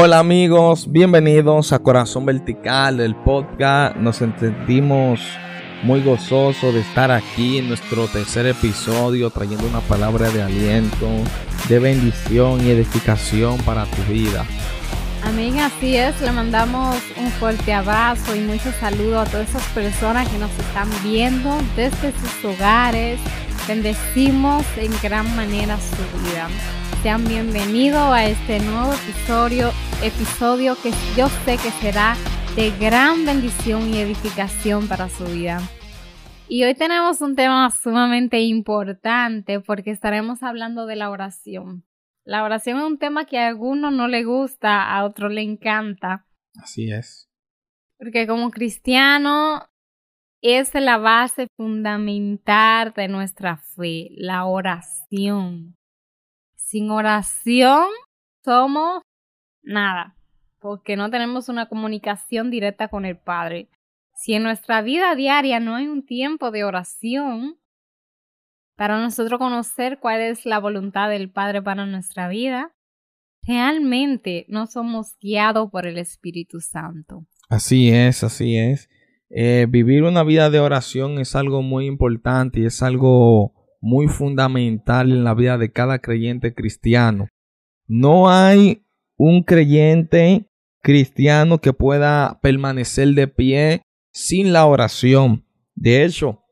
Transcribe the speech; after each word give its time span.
Hola 0.00 0.20
amigos, 0.20 0.92
bienvenidos 0.92 1.72
a 1.72 1.80
Corazón 1.80 2.24
Vertical, 2.24 3.00
el 3.00 3.16
podcast. 3.16 3.96
Nos 3.96 4.14
sentimos 4.14 5.20
muy 5.82 6.04
gozosos 6.04 6.72
de 6.72 6.82
estar 6.82 7.10
aquí 7.10 7.58
en 7.58 7.66
nuestro 7.66 8.06
tercer 8.06 8.46
episodio 8.46 9.28
trayendo 9.30 9.66
una 9.66 9.80
palabra 9.80 10.30
de 10.30 10.40
aliento, 10.40 11.08
de 11.68 11.80
bendición 11.80 12.64
y 12.64 12.70
edificación 12.70 13.58
para 13.62 13.86
tu 13.86 14.00
vida. 14.04 14.46
Amén, 15.24 15.58
así 15.58 15.96
es. 15.96 16.20
Le 16.20 16.30
mandamos 16.30 16.96
un 17.16 17.28
fuerte 17.32 17.74
abrazo 17.74 18.36
y 18.36 18.38
muchos 18.38 18.76
saludos 18.76 19.26
a 19.26 19.30
todas 19.32 19.48
esas 19.48 19.66
personas 19.70 20.28
que 20.28 20.38
nos 20.38 20.56
están 20.60 20.88
viendo 21.02 21.58
desde 21.74 22.12
sus 22.12 22.44
hogares. 22.44 23.18
Bendecimos 23.66 24.64
en 24.76 24.92
gran 25.02 25.34
manera 25.34 25.76
su 25.76 26.30
vida. 26.30 26.46
Sean 27.02 27.24
bienvenidos 27.28 28.02
a 28.02 28.26
este 28.26 28.58
nuevo 28.58 28.92
episodio, 28.92 29.70
episodio 30.02 30.74
que 30.82 30.90
yo 31.16 31.28
sé 31.44 31.52
que 31.52 31.70
será 31.80 32.16
de 32.56 32.72
gran 32.72 33.24
bendición 33.24 33.94
y 33.94 33.98
edificación 33.98 34.88
para 34.88 35.08
su 35.08 35.24
vida. 35.26 35.60
Y 36.48 36.64
hoy 36.64 36.74
tenemos 36.74 37.20
un 37.20 37.36
tema 37.36 37.70
sumamente 37.70 38.40
importante 38.40 39.60
porque 39.60 39.92
estaremos 39.92 40.42
hablando 40.42 40.86
de 40.86 40.96
la 40.96 41.10
oración. 41.10 41.84
La 42.24 42.42
oración 42.42 42.78
es 42.78 42.84
un 42.84 42.98
tema 42.98 43.26
que 43.26 43.38
a 43.38 43.46
alguno 43.46 43.92
no 43.92 44.08
le 44.08 44.24
gusta, 44.24 44.92
a 44.92 45.04
otro 45.04 45.28
le 45.28 45.42
encanta. 45.42 46.26
Así 46.60 46.90
es. 46.90 47.30
Porque 47.96 48.26
como 48.26 48.50
cristiano 48.50 49.68
es 50.42 50.74
la 50.74 50.98
base 50.98 51.46
fundamental 51.56 52.92
de 52.96 53.06
nuestra 53.06 53.56
fe, 53.56 54.08
la 54.16 54.46
oración. 54.46 55.77
Sin 56.68 56.90
oración 56.90 57.86
somos 58.44 59.00
nada, 59.62 60.18
porque 60.58 60.98
no 60.98 61.08
tenemos 61.08 61.48
una 61.48 61.66
comunicación 61.66 62.50
directa 62.50 62.88
con 62.88 63.06
el 63.06 63.16
Padre. 63.16 63.70
Si 64.14 64.34
en 64.34 64.42
nuestra 64.42 64.82
vida 64.82 65.14
diaria 65.14 65.60
no 65.60 65.76
hay 65.76 65.86
un 65.86 66.04
tiempo 66.04 66.50
de 66.50 66.64
oración 66.64 67.56
para 68.76 69.00
nosotros 69.00 69.38
conocer 69.38 69.98
cuál 69.98 70.20
es 70.20 70.44
la 70.44 70.58
voluntad 70.58 71.08
del 71.08 71.30
Padre 71.30 71.62
para 71.62 71.86
nuestra 71.86 72.28
vida, 72.28 72.74
realmente 73.46 74.44
no 74.48 74.66
somos 74.66 75.16
guiados 75.22 75.70
por 75.70 75.86
el 75.86 75.96
Espíritu 75.96 76.60
Santo. 76.60 77.24
Así 77.48 77.88
es, 77.88 78.22
así 78.22 78.58
es. 78.58 78.90
Eh, 79.30 79.64
vivir 79.70 80.02
una 80.02 80.22
vida 80.22 80.50
de 80.50 80.60
oración 80.60 81.18
es 81.18 81.34
algo 81.34 81.62
muy 81.62 81.86
importante 81.86 82.60
y 82.60 82.66
es 82.66 82.82
algo 82.82 83.57
muy 83.80 84.08
fundamental 84.08 85.12
en 85.12 85.24
la 85.24 85.34
vida 85.34 85.58
de 85.58 85.70
cada 85.72 85.98
creyente 85.98 86.54
cristiano. 86.54 87.28
No 87.86 88.30
hay 88.30 88.84
un 89.16 89.42
creyente 89.42 90.46
cristiano 90.82 91.58
que 91.58 91.72
pueda 91.72 92.38
permanecer 92.42 93.08
de 93.08 93.28
pie 93.28 93.82
sin 94.12 94.52
la 94.52 94.66
oración. 94.66 95.44
De 95.74 96.04
hecho, 96.04 96.44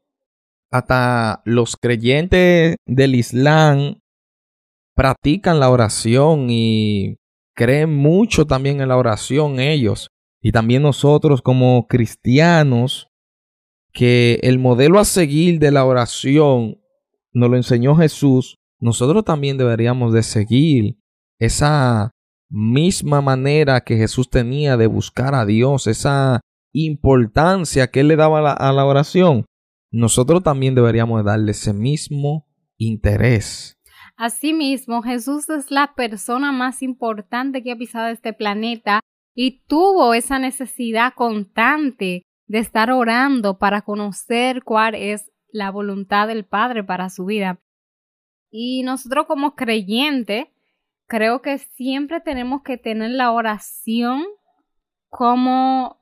hasta 0.71 1.43
los 1.45 1.77
creyentes 1.77 2.77
del 2.87 3.15
Islam 3.15 4.01
practican 4.95 5.61
la 5.61 5.71
oración 5.71 6.49
y 6.51 7.17
creen 7.55 7.95
mucho 7.95 8.47
también 8.47 8.81
en 8.81 8.89
la 8.89 8.97
oración 8.97 9.61
ellos. 9.61 10.09
Y 10.41 10.53
también 10.53 10.83
nosotros 10.83 11.43
como 11.43 11.87
cristianos, 11.87 13.09
que 13.93 14.39
el 14.43 14.59
modelo 14.59 15.01
a 15.01 15.05
seguir 15.05 15.59
de 15.59 15.71
la 15.71 15.85
oración 15.87 16.79
nos 17.37 17.51
lo 17.51 17.57
enseñó 17.57 17.95
Jesús, 17.95 18.57
nosotros 18.81 19.23
también 19.23 19.59
deberíamos 19.59 20.15
de 20.15 20.23
seguir 20.23 20.97
esa 21.39 22.11
misma 22.49 23.21
manera 23.21 23.83
que 23.83 23.99
Jesús 23.99 24.31
tenía 24.31 24.79
de 24.79 24.87
buscar 24.87 25.35
a 25.35 25.45
Dios, 25.45 25.87
esa 25.87 26.41
importancia 26.73 27.89
que 27.89 28.01
él 28.01 28.09
le 28.09 28.17
daba 28.17 28.53
a 28.53 28.73
la, 28.73 28.85
oración. 28.87 29.45
Nosotros 29.93 30.43
también 30.43 30.75
deberíamos 30.75 31.23
darle 31.27 31.51
ese 31.51 31.75
mismo 31.75 32.47
interés. 32.79 33.77
Asimismo, 34.17 35.03
Jesús 35.03 35.51
es 35.51 35.71
la 35.71 35.93
persona 35.95 36.53
más 36.53 36.83
importante 36.83 37.63
que 37.63 37.73
ha 37.73 37.77
pisado 37.77 38.09
este 38.09 38.33
planeta 38.33 39.01
y 39.35 39.63
tuvo 39.67 40.15
esa 40.15 40.39
necesidad 40.39 41.13
constante 41.15 42.23
de 42.47 42.59
estar 42.59 42.91
orando 42.91 43.59
para 43.59 43.83
conocer 43.83 44.63
cuál 44.65 44.95
es 44.95 45.31
la 45.57 45.71
voluntad 45.71 46.29
del 46.29 46.45
Padre 46.45 46.85
para 46.85 47.09
su 47.09 47.25
vida. 47.25 47.59
Y 48.51 48.83
nosotros 48.83 49.27
como 49.27 49.55
creyentes, 49.55 50.47
creo 51.07 51.41
que 51.41 51.59
siempre 51.59 52.21
tenemos 52.21 52.63
que 52.63 52.77
tener 52.77 53.11
la 53.13 53.33
oración 53.33 54.25
como 55.09 55.99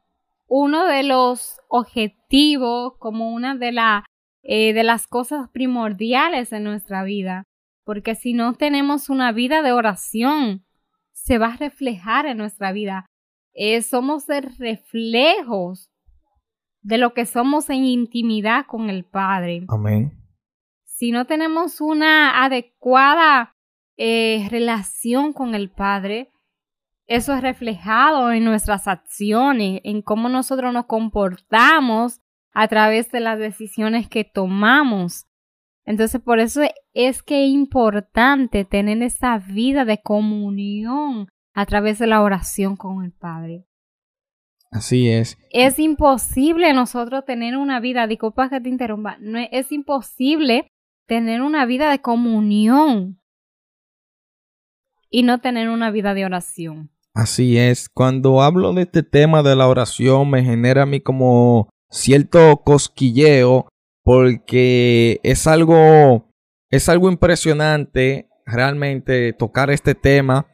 uno 0.47 0.87
de 0.87 1.05
los 1.05 1.61
objetivos, 1.69 2.95
como 2.99 3.33
una 3.33 3.55
de, 3.55 3.73
la, 3.73 4.05
eh, 4.43 4.73
de 4.73 4.83
las 4.83 5.07
cosas 5.07 5.49
primordiales 5.51 6.53
en 6.53 6.65
nuestra 6.65 7.05
vida. 7.05 7.45
Porque 7.85 8.15
si 8.15 8.33
no 8.33 8.55
tenemos 8.55 9.09
una 9.09 9.31
vida 9.31 9.63
de 9.63 9.73
oración, 9.73 10.65
se 11.13 11.39
va 11.39 11.53
a 11.53 11.57
reflejar 11.57 12.27
en 12.27 12.39
nuestra 12.39 12.73
vida. 12.73 13.07
Eh, 13.53 13.83
somos 13.83 14.29
el 14.29 14.57
reflejos 14.59 15.91
de 16.85 16.99
lo 16.99 17.15
que 17.15 17.27
somos 17.27 17.71
en 17.71 17.87
intimidad 17.87 18.67
con 18.67 18.91
el 18.91 19.05
Padre. 19.05 19.65
Amén. 19.69 20.13
Si 20.85 21.11
no 21.11 21.25
tenemos 21.25 21.81
una 21.81 22.45
adecuada 22.45 23.57
eh, 23.97 24.47
relación 24.51 25.33
con 25.33 25.55
el 25.55 25.71
Padre, 25.71 26.31
eso 27.07 27.35
es 27.35 27.43
reflejado 27.43 28.31
en 28.33 28.45
nuestras 28.45 28.87
acciones, 28.87 29.81
en 29.83 30.03
cómo 30.03 30.29
nosotros 30.29 30.73
nos 30.73 30.87
comportamos 30.87 32.21
a 32.53 32.69
través 32.69 33.11
de 33.11 33.21
las 33.21 33.39
decisiones 33.39 34.09
que 34.09 34.25
tomamos. 34.25 35.27
Entonces, 35.87 36.21
por 36.21 36.39
eso 36.39 36.63
es 36.93 37.23
que 37.23 37.45
es 37.45 37.51
importante 37.51 38.65
tener 38.65 39.03
esa 39.03 39.39
vida 39.39 39.85
de 39.85 40.01
comunión 40.01 41.29
a 41.55 41.67
través 41.67 41.99
de 41.99 42.07
la 42.07 42.23
oración 42.23 42.77
con 42.77 43.05
el 43.05 43.13
Padre. 43.13 43.65
Así 44.75 45.09
es. 45.09 45.39
Es 45.51 45.79
imposible 45.79 46.73
nosotros 46.73 47.25
tener 47.25 47.57
una 47.57 47.79
vida, 47.79 48.09
disculpa 48.09 48.51
que 48.51 48.61
te 48.61 48.69
interrumpa, 48.69 49.17
no 49.21 49.39
es, 49.39 49.71
imposible 49.71 50.67
tener 51.07 51.43
una 51.43 51.65
vida 51.65 51.93
de 51.93 52.01
comunión 52.01 53.21
y 55.09 55.23
no 55.23 55.39
tener 55.39 55.69
una 55.69 55.93
vida 55.93 56.13
de 56.13 56.25
oración. 56.25 56.91
Así 57.15 57.57
es. 57.57 57.89
Cuando 57.89 58.43
hablo 58.43 58.73
de 58.73 58.83
este 58.83 59.05
tema 59.05 59.45
de 59.45 59.55
la 59.55 59.69
oración 59.69 60.29
me 60.29 60.43
genera 60.43 60.83
a 60.83 60.87
mí 60.87 61.01
como 61.01 61.69
cierto 61.89 62.57
cosquilleo 62.65 63.69
porque 64.03 65.21
es 65.23 65.47
algo 65.47 66.33
es 66.69 66.89
algo 66.89 67.13
impresionante 67.13 68.29
realmente 68.45 69.33
tocar 69.35 69.71
este 69.71 69.95
tema 69.95 70.49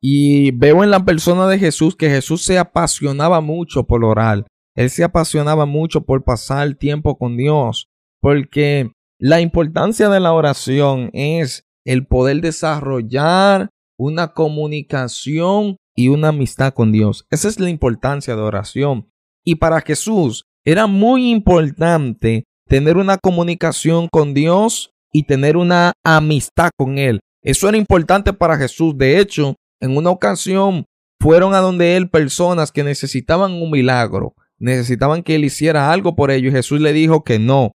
y 0.00 0.50
veo 0.52 0.84
en 0.84 0.90
la 0.90 1.04
persona 1.04 1.46
de 1.48 1.58
Jesús 1.58 1.96
que 1.96 2.10
Jesús 2.10 2.42
se 2.42 2.58
apasionaba 2.58 3.40
mucho 3.40 3.84
por 3.84 4.04
orar. 4.04 4.46
Él 4.74 4.90
se 4.90 5.04
apasionaba 5.04 5.66
mucho 5.66 6.02
por 6.02 6.22
pasar 6.22 6.74
tiempo 6.74 7.16
con 7.16 7.36
Dios. 7.36 7.88
Porque 8.20 8.90
la 9.18 9.40
importancia 9.40 10.08
de 10.08 10.20
la 10.20 10.32
oración 10.32 11.10
es 11.12 11.64
el 11.84 12.06
poder 12.06 12.40
desarrollar 12.40 13.70
una 13.98 14.34
comunicación 14.34 15.76
y 15.96 16.08
una 16.08 16.28
amistad 16.28 16.74
con 16.74 16.92
Dios. 16.92 17.26
Esa 17.30 17.48
es 17.48 17.58
la 17.58 17.70
importancia 17.70 18.36
de 18.36 18.42
oración. 18.42 19.08
Y 19.44 19.54
para 19.54 19.80
Jesús 19.80 20.44
era 20.64 20.86
muy 20.86 21.30
importante 21.30 22.44
tener 22.68 22.96
una 22.96 23.16
comunicación 23.16 24.08
con 24.10 24.34
Dios 24.34 24.90
y 25.12 25.22
tener 25.22 25.56
una 25.56 25.92
amistad 26.04 26.70
con 26.76 26.98
Él. 26.98 27.20
Eso 27.42 27.68
era 27.68 27.78
importante 27.78 28.32
para 28.32 28.58
Jesús. 28.58 28.98
De 28.98 29.18
hecho, 29.18 29.54
en 29.80 29.96
una 29.96 30.10
ocasión 30.10 30.84
fueron 31.20 31.54
a 31.54 31.58
donde 31.58 31.96
él 31.96 32.10
personas 32.10 32.72
que 32.72 32.84
necesitaban 32.84 33.52
un 33.52 33.70
milagro, 33.70 34.34
necesitaban 34.58 35.22
que 35.22 35.34
él 35.34 35.44
hiciera 35.44 35.92
algo 35.92 36.16
por 36.16 36.30
ellos 36.30 36.52
y 36.52 36.56
Jesús 36.56 36.80
le 36.80 36.92
dijo 36.92 37.24
que 37.24 37.38
no. 37.38 37.72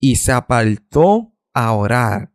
Y 0.00 0.16
se 0.16 0.32
apartó 0.32 1.32
a 1.54 1.72
orar. 1.72 2.32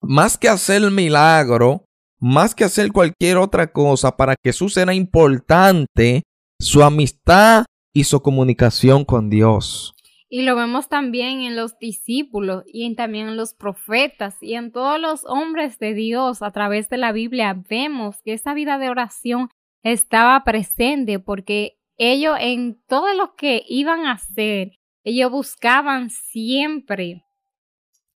Más 0.00 0.38
que 0.38 0.48
hacer 0.48 0.88
milagro, 0.90 1.84
más 2.20 2.54
que 2.54 2.64
hacer 2.64 2.92
cualquier 2.92 3.38
otra 3.38 3.72
cosa, 3.72 4.16
para 4.16 4.36
Jesús 4.42 4.76
era 4.76 4.94
importante 4.94 6.22
su 6.60 6.82
amistad 6.82 7.64
y 7.92 8.04
su 8.04 8.20
comunicación 8.20 9.04
con 9.04 9.30
Dios. 9.30 9.94
Y 10.32 10.42
lo 10.42 10.54
vemos 10.54 10.88
también 10.88 11.40
en 11.40 11.56
los 11.56 11.76
discípulos 11.78 12.62
y 12.66 12.94
también 12.94 13.28
en 13.28 13.36
los 13.36 13.52
profetas 13.52 14.36
y 14.40 14.54
en 14.54 14.70
todos 14.70 15.00
los 15.00 15.24
hombres 15.26 15.80
de 15.80 15.92
Dios 15.92 16.40
a 16.40 16.52
través 16.52 16.88
de 16.88 16.98
la 16.98 17.10
Biblia. 17.10 17.60
Vemos 17.68 18.22
que 18.22 18.34
esa 18.34 18.54
vida 18.54 18.78
de 18.78 18.90
oración 18.90 19.48
estaba 19.82 20.44
presente 20.44 21.18
porque 21.18 21.80
ellos 21.96 22.36
en 22.40 22.80
todo 22.86 23.12
lo 23.12 23.34
que 23.34 23.64
iban 23.68 24.06
a 24.06 24.12
hacer, 24.12 24.78
ellos 25.04 25.32
buscaban 25.32 26.10
siempre 26.10 27.24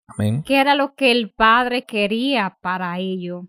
Amén. 0.07 0.41
qué 0.43 0.55
era 0.55 0.73
lo 0.73 0.95
que 0.95 1.11
el 1.11 1.31
Padre 1.31 1.83
quería 1.83 2.57
para 2.61 2.97
ellos. 2.97 3.43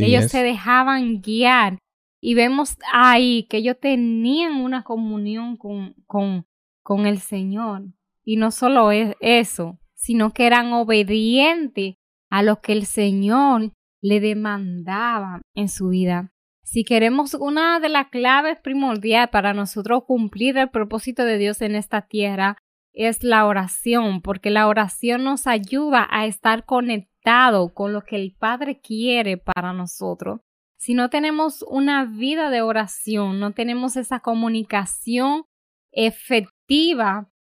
ellos 0.00 0.24
se 0.30 0.42
dejaban 0.42 1.20
guiar 1.20 1.78
Y 2.20 2.34
vemos 2.34 2.76
ahí 2.92 3.46
que 3.48 3.58
ellos 3.58 3.76
tenían 3.80 4.60
una 4.60 4.82
comunión 4.82 5.56
con, 5.56 5.94
con, 6.06 6.46
con 6.82 7.06
el 7.06 7.18
Señor. 7.18 7.82
Y 8.24 8.36
no 8.36 8.50
solo 8.50 8.92
es 8.92 9.16
eso, 9.20 9.78
sino 9.94 10.32
que 10.32 10.46
eran 10.46 10.72
obedientes 10.72 11.94
a 12.30 12.42
lo 12.42 12.60
que 12.60 12.72
el 12.72 12.86
Señor 12.86 13.72
le 14.00 14.20
demandaba 14.20 15.42
en 15.54 15.68
su 15.68 15.88
vida. 15.88 16.32
Si 16.64 16.84
queremos 16.84 17.34
una 17.34 17.80
de 17.80 17.88
las 17.88 18.08
claves 18.08 18.58
primordiales 18.62 19.30
para 19.30 19.52
nosotros 19.52 20.04
cumplir 20.06 20.56
el 20.58 20.70
propósito 20.70 21.24
de 21.24 21.38
Dios 21.38 21.60
en 21.60 21.74
esta 21.74 22.02
tierra 22.02 22.56
es 22.92 23.22
la 23.22 23.46
oración, 23.46 24.22
porque 24.22 24.50
la 24.50 24.68
oración 24.68 25.24
nos 25.24 25.46
ayuda 25.46 26.06
a 26.10 26.26
estar 26.26 26.64
conectado 26.64 27.72
con 27.74 27.92
lo 27.92 28.02
que 28.02 28.16
el 28.16 28.34
Padre 28.38 28.80
quiere 28.80 29.36
para 29.36 29.72
nosotros. 29.72 30.40
Si 30.76 30.94
no 30.94 31.10
tenemos 31.10 31.64
una 31.68 32.04
vida 32.04 32.50
de 32.50 32.62
oración, 32.62 33.38
no 33.38 33.52
tenemos 33.52 33.96
esa 33.96 34.20
comunicación 34.20 35.44
efectiva 35.92 36.61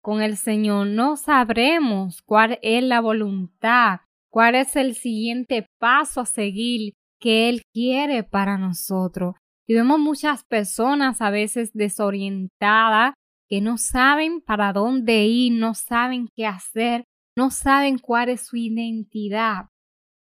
con 0.01 0.23
el 0.23 0.37
Señor, 0.39 0.87
no 0.87 1.17
sabremos 1.17 2.23
cuál 2.23 2.59
es 2.63 2.83
la 2.83 3.01
voluntad, 3.01 4.01
cuál 4.31 4.55
es 4.55 4.77
el 4.77 4.95
siguiente 4.95 5.67
paso 5.79 6.23
a 6.23 6.27
seguir 6.27 6.95
que 7.21 7.51
Él 7.51 7.63
quiere 7.75 8.23
para 8.23 8.57
nosotros. 8.57 9.35
Y 9.67 9.75
vemos 9.75 9.99
muchas 9.99 10.45
personas 10.45 11.21
a 11.21 11.31
veces 11.31 11.71
desorientadas 11.75 13.13
que 13.47 13.61
no 13.61 13.77
saben 13.77 14.41
para 14.41 14.73
dónde 14.73 15.27
ir, 15.27 15.53
no 15.53 15.75
saben 15.75 16.29
qué 16.35 16.47
hacer, 16.47 17.05
no 17.37 17.51
saben 17.51 17.99
cuál 17.99 18.31
es 18.31 18.47
su 18.47 18.57
identidad, 18.57 19.67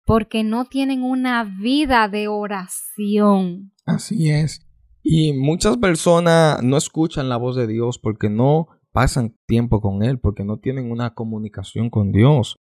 porque 0.04 0.44
no 0.44 0.66
tienen 0.66 1.02
una 1.02 1.44
vida 1.44 2.08
de 2.08 2.28
oración. 2.28 3.72
Así 3.86 4.30
es. 4.30 4.66
Y 5.02 5.32
muchas 5.32 5.78
personas 5.78 6.62
no 6.62 6.76
escuchan 6.76 7.30
la 7.30 7.38
voz 7.38 7.56
de 7.56 7.66
Dios 7.66 7.98
porque 7.98 8.28
no 8.28 8.68
pasan 8.92 9.36
tiempo 9.46 9.80
con 9.80 10.02
Él, 10.02 10.18
porque 10.18 10.44
no 10.44 10.58
tienen 10.58 10.90
una 10.90 11.14
comunicación 11.14 11.90
con 11.90 12.12
Dios. 12.12 12.58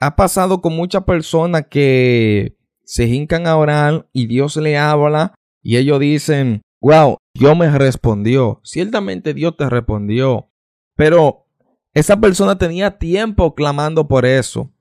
Ha 0.00 0.16
pasado 0.16 0.60
con 0.60 0.76
muchas 0.76 1.04
personas 1.04 1.66
que 1.70 2.56
se 2.84 3.06
hincan 3.06 3.46
a 3.46 3.56
orar 3.56 4.08
y 4.12 4.26
Dios 4.26 4.56
le 4.56 4.76
habla 4.76 5.34
y 5.62 5.76
ellos 5.76 6.00
dicen, 6.00 6.62
wow, 6.80 7.16
Dios 7.34 7.56
me 7.56 7.70
respondió. 7.78 8.60
Ciertamente 8.62 9.32
Dios 9.34 9.56
te 9.56 9.68
respondió. 9.68 10.50
Pero 10.94 11.46
esa 11.94 12.20
persona 12.20 12.58
tenía 12.58 12.98
tiempo 12.98 13.54
clamando 13.54 14.06
por 14.06 14.26
eso. 14.26 14.72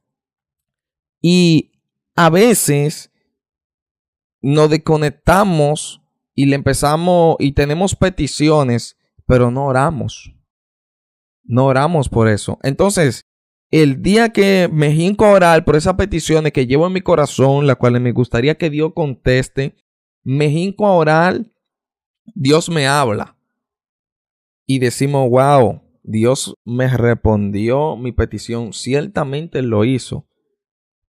Y 1.21 1.71
a 2.15 2.29
veces 2.29 3.11
nos 4.41 4.69
desconectamos 4.69 6.01
y 6.35 6.47
le 6.47 6.55
empezamos 6.55 7.37
y 7.39 7.53
tenemos 7.53 7.95
peticiones, 7.95 8.97
pero 9.25 9.49
no 9.49 9.65
oramos. 9.65 10.35
No 11.43 11.65
oramos 11.65 12.09
por 12.09 12.27
eso. 12.27 12.59
Entonces, 12.63 13.25
el 13.71 14.01
día 14.01 14.29
que 14.29 14.69
me 14.71 14.89
hinco 14.93 15.25
a 15.25 15.31
orar 15.31 15.65
por 15.65 15.75
esas 15.75 15.95
peticiones 15.95 16.53
que 16.53 16.67
llevo 16.67 16.87
en 16.87 16.93
mi 16.93 17.01
corazón, 17.01 17.65
las 17.65 17.77
cuales 17.77 18.01
me 18.01 18.11
gustaría 18.11 18.55
que 18.55 18.69
Dios 18.69 18.93
conteste, 18.93 19.75
me 20.23 20.45
hinco 20.45 20.85
a 20.85 20.93
orar, 20.93 21.45
Dios 22.35 22.69
me 22.69 22.87
habla. 22.87 23.35
Y 24.65 24.79
decimos, 24.79 25.29
wow, 25.29 25.81
Dios 26.03 26.55
me 26.63 26.87
respondió 26.87 27.97
mi 27.97 28.11
petición, 28.11 28.73
ciertamente 28.73 29.61
lo 29.61 29.85
hizo. 29.85 30.27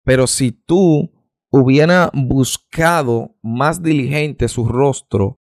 Pero 0.04 0.26
si 0.26 0.52
tú 0.52 1.10
hubiera 1.50 2.10
buscado 2.14 3.36
más 3.42 3.82
diligente 3.82 4.48
su 4.48 4.66
rostro, 4.66 5.40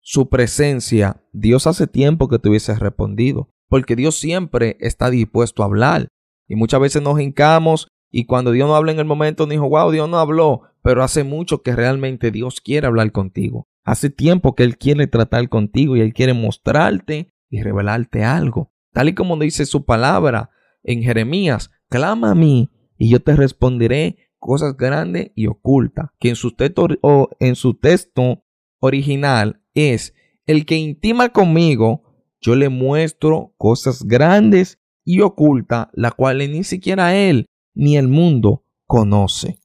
su 0.00 0.28
presencia, 0.28 1.22
Dios 1.32 1.66
hace 1.66 1.86
tiempo 1.86 2.28
que 2.28 2.38
te 2.38 2.48
hubiese 2.48 2.74
respondido, 2.76 3.52
porque 3.68 3.96
Dios 3.96 4.18
siempre 4.18 4.76
está 4.80 5.10
dispuesto 5.10 5.62
a 5.62 5.66
hablar. 5.66 6.08
Y 6.48 6.56
muchas 6.56 6.80
veces 6.80 7.02
nos 7.02 7.20
hincamos 7.20 7.88
y 8.10 8.24
cuando 8.24 8.52
Dios 8.52 8.68
no 8.68 8.76
habla 8.76 8.92
en 8.92 8.98
el 8.98 9.04
momento, 9.04 9.46
dijo, 9.46 9.68
wow, 9.68 9.90
Dios 9.90 10.08
no 10.08 10.18
habló, 10.18 10.62
pero 10.82 11.02
hace 11.02 11.24
mucho 11.24 11.62
que 11.62 11.74
realmente 11.74 12.30
Dios 12.30 12.60
quiere 12.60 12.86
hablar 12.86 13.12
contigo. 13.12 13.66
Hace 13.84 14.10
tiempo 14.10 14.54
que 14.54 14.62
Él 14.62 14.78
quiere 14.78 15.06
tratar 15.06 15.48
contigo 15.48 15.96
y 15.96 16.00
Él 16.00 16.14
quiere 16.14 16.32
mostrarte 16.32 17.32
y 17.50 17.62
revelarte 17.62 18.24
algo. 18.24 18.72
Tal 18.92 19.08
y 19.08 19.14
como 19.14 19.36
dice 19.36 19.66
su 19.66 19.84
palabra 19.84 20.50
en 20.82 21.02
Jeremías, 21.02 21.70
clama 21.88 22.30
a 22.30 22.34
mí 22.34 22.70
y 22.96 23.10
yo 23.10 23.20
te 23.20 23.36
responderé 23.36 24.16
cosas 24.38 24.76
grandes 24.76 25.32
y 25.34 25.46
ocultas, 25.48 26.10
que 26.18 26.30
en 26.30 26.36
su 26.36 26.52
texto, 26.52 26.88
o 27.02 27.30
en 27.40 27.56
su 27.56 27.74
texto 27.74 28.44
original 28.78 29.60
es, 29.74 30.14
el 30.46 30.64
que 30.64 30.76
intima 30.76 31.30
conmigo, 31.30 32.05
yo 32.46 32.54
le 32.54 32.68
muestro 32.68 33.52
cosas 33.58 34.04
grandes 34.04 34.78
y 35.04 35.20
oculta, 35.20 35.90
la 35.94 36.12
cual 36.12 36.38
ni 36.38 36.62
siquiera 36.62 37.16
él 37.16 37.46
ni 37.74 37.96
el 37.96 38.06
mundo 38.06 38.64
conoce. 38.86 39.58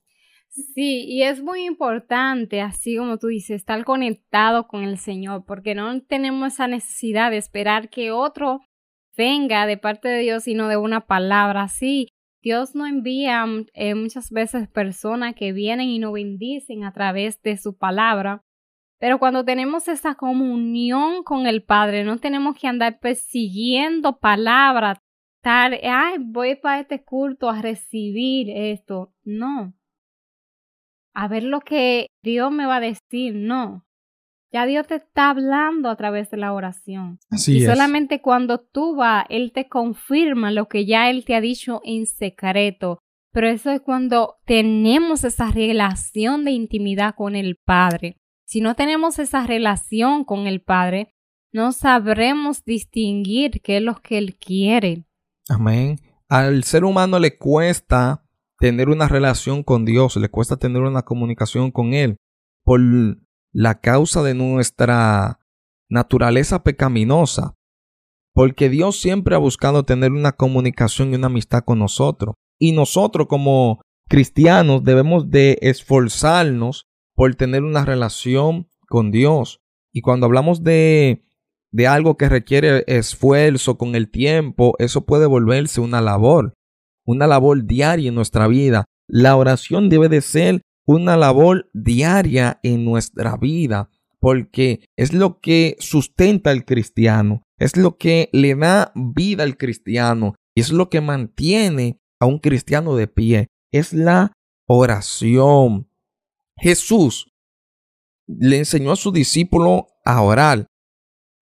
Sí, 0.50 1.06
y 1.07 1.22
es 1.22 1.44
muy 1.44 1.63
importante, 1.63 2.60
así 2.60 2.98
como 2.98 3.19
tú 3.19 3.28
dices, 3.28 3.57
estar 3.57 3.86
conectado 3.86 4.68
con 4.68 4.83
el 4.83 4.98
Señor, 4.98 5.45
porque 5.45 5.75
no 5.75 6.01
tenemos 6.01 6.54
esa 6.54 6.68
necesidad 6.68 7.30
de 7.30 7.38
esperar 7.38 7.89
que 7.89 8.12
otro 8.12 8.62
venga 9.16 9.68
de 9.68 9.77
parte 9.77 10.07
de 10.10 10.22
Dios, 10.22 10.44
sino 10.44 10.68
de 10.68 10.77
una 10.77 11.01
palabra. 11.06 11.68
Sí, 11.68 12.07
Dios 12.42 12.74
no 12.74 12.88
envía 12.88 13.45
eh, 13.74 13.94
muchas 13.94 14.31
veces 14.31 14.68
personas 14.68 15.36
que 15.36 15.54
vienen 15.54 15.88
y 15.88 16.00
nos 16.00 16.13
bendicen 16.13 16.84
a 16.84 16.94
través 16.94 17.39
de 17.44 17.57
su 17.57 17.77
palabra, 17.77 18.44
pero 19.01 19.19
cuando 19.19 19.44
tenemos 19.44 19.89
esa 19.89 20.15
comunión 20.15 21.24
con 21.24 21.45
el 21.48 21.63
Padre, 21.63 22.06
no 22.06 22.18
tenemos 22.19 22.56
que 22.56 22.68
andar 22.68 23.00
persiguiendo 23.00 24.19
palabras 24.19 25.00
ay, 25.44 26.18
voy 26.19 26.56
para 26.56 26.81
este 26.81 27.03
culto 27.03 27.50
a 27.50 27.62
recibir 27.62 28.50
esto. 28.50 29.13
No. 29.24 29.74
A 31.13 31.27
ver 31.27 31.44
lo 31.44 31.62
que 31.62 32.07
Dios 32.24 32.51
me 32.51 32.65
va 32.65 32.77
a 32.77 32.81
decir. 32.81 33.36
No. 33.36 33.86
Ya 34.53 34.65
Dios 34.65 34.88
te 34.88 34.95
está 34.95 35.30
hablando 35.30 35.89
a 35.89 35.95
través 35.95 36.30
de 36.30 36.38
la 36.38 36.53
oración. 36.53 37.19
Así 37.30 37.57
y 37.57 37.62
solamente 37.62 38.21
cuando 38.21 38.59
tú 38.59 38.95
vas, 38.95 39.25
Él 39.30 39.53
te 39.53 39.69
confirma 39.69 40.51
lo 40.51 40.67
que 40.67 40.86
ya 40.86 41.10
Él 41.10 41.24
te 41.24 41.36
ha 41.36 41.41
dicho 41.41 41.81
en 41.86 42.05
secreto. 42.05 43.00
Pero 43.34 43.48
eso 43.48 43.72
es 43.72 43.79
cuando 43.79 44.36
tenemos 44.46 45.24
esa 45.24 45.51
relación 45.51 46.43
de 46.43 46.51
intimidad 46.51 47.15
con 47.15 47.38
el 47.38 47.55
Padre. 47.55 48.17
Si 48.51 48.60
no 48.60 48.75
tenemos 48.75 49.17
esa 49.17 49.48
relación 49.48 50.25
con 50.25 50.46
el 50.46 50.60
Padre, 50.60 51.15
no 51.53 51.72
sabremos 51.72 52.65
distinguir 52.65 53.62
qué 53.62 53.77
es 53.77 53.81
lo 53.81 53.96
que 54.01 54.17
Él 54.17 54.36
quiere. 54.36 55.05
Amén. 55.48 56.01
Al 56.27 56.65
ser 56.65 56.84
humano 56.84 57.17
le 57.17 57.38
cuesta 57.38 58.25
tener 58.60 58.89
una 58.89 59.08
relación 59.08 59.63
con 59.63 59.86
Dios, 59.86 60.17
le 60.17 60.27
cuesta 60.27 60.58
tener 60.58 60.81
una 60.81 61.03
comunicación 61.03 61.72
con 61.72 61.93
Él 61.93 62.17
por 62.65 62.81
la 63.53 63.79
causa 63.79 64.22
de 64.22 64.34
nuestra 64.34 65.39
naturaleza 65.88 66.62
pecaminosa. 66.62 67.55
Porque 68.34 68.67
Dios 68.67 69.00
siempre 69.00 69.34
ha 69.34 69.38
buscado 69.38 69.86
tener 69.86 70.12
una 70.12 70.34
comunicación 70.34 71.13
y 71.13 71.15
una 71.15 71.27
amistad 71.27 71.63
con 71.63 71.79
nosotros. 71.79 72.36
Y 72.60 72.74
nosotros 72.74 73.27
como 73.29 73.79
cristianos 74.10 74.84
debemos 74.84 75.29
de 75.29 75.58
esforzarnos 75.62 76.90
por 77.15 77.36
tener 77.36 77.63
una 77.63 77.86
relación 77.86 78.68
con 78.88 79.12
Dios. 79.12 79.62
Y 79.94 80.01
cuando 80.01 80.25
hablamos 80.25 80.63
de 80.63 81.24
de 81.72 81.88
algo 81.88 82.18
que 82.18 82.30
requiere 82.30 82.84
esfuerzo 82.88 83.77
con 83.77 83.96
el 83.96 84.10
tiempo, 84.10 84.75
eso 84.80 85.06
puede 85.06 85.25
volverse 85.25 85.82
una 85.82 86.01
labor, 86.01 86.53
una 87.06 87.27
labor 87.27 87.65
diaria 87.65 88.10
en 88.10 88.15
nuestra 88.15 88.48
vida. 88.48 88.86
La 89.08 89.36
oración 89.36 89.89
debe 89.89 90.10
de 90.10 90.22
ser 90.22 90.62
una 90.86 91.15
labor 91.15 91.70
diaria 91.74 92.60
en 92.63 92.84
nuestra 92.84 93.38
vida, 93.38 93.89
porque 94.20 94.86
es 94.98 95.13
lo 95.13 95.39
que 95.39 95.77
sustenta 95.80 96.51
al 96.51 96.65
cristiano, 96.65 97.44
es 97.58 97.77
lo 97.77 97.98
que 97.98 98.30
le 98.34 98.56
da 98.56 98.91
vida 98.96 99.44
al 99.44 99.58
cristiano, 99.58 100.36
es 100.56 100.72
lo 100.72 100.89
que 100.89 101.01
mantiene 101.01 102.00
a 102.20 102.25
un 102.25 102.39
cristiano 102.39 102.96
de 102.96 103.08
pie, 103.08 103.48
es 103.72 103.94
la 103.94 104.34
oración. 104.68 105.88
Jesús 106.62 107.34
le 108.27 108.58
enseñó 108.58 108.94
a 108.94 108.96
su 108.96 109.12
discípulo 109.12 109.88
a 110.06 110.22
orar 110.22 110.72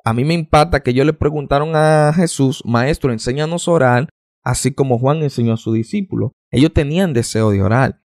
a 0.09 0.13
mí 0.13 0.23
me 0.23 0.33
impacta 0.33 0.81
que 0.81 0.91
ellos 0.91 1.05
le 1.05 1.13
preguntaron 1.13 1.75
a 1.75 2.11
Jesús, 2.15 2.63
Maestro, 2.65 3.11
enséñanos 3.11 3.67
a 3.67 3.71
orar, 3.71 4.09
así 4.43 4.73
como 4.73 4.97
Juan 4.97 5.21
enseñó 5.21 5.53
a 5.53 5.57
su 5.57 5.73
discípulo. 5.73 6.31
Ellos 6.51 6.73
tenían 6.73 7.13
deseo 7.13 7.51
de 7.51 7.61
orar. 7.61 8.01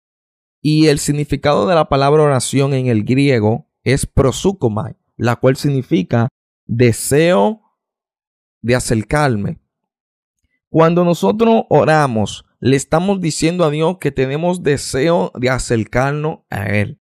Y 0.60 0.86
el 0.86 0.98
significado 0.98 1.66
de 1.66 1.74
la 1.74 1.88
palabra 1.88 2.22
oración 2.22 2.74
en 2.74 2.86
el 2.86 3.04
griego 3.04 3.68
es 3.82 4.06
prosukomai, 4.06 4.96
la 5.16 5.36
cual 5.36 5.56
significa 5.56 6.28
deseo 6.66 7.62
de 8.60 8.74
acercarme. 8.74 9.60
Cuando 10.68 11.04
nosotros 11.04 11.64
oramos, 11.70 12.44
le 12.60 12.76
estamos 12.76 13.20
diciendo 13.20 13.64
a 13.64 13.70
Dios 13.70 13.98
que 13.98 14.10
tenemos 14.10 14.62
deseo 14.62 15.32
de 15.34 15.50
acercarnos 15.50 16.40
a 16.50 16.66
Él. 16.66 17.00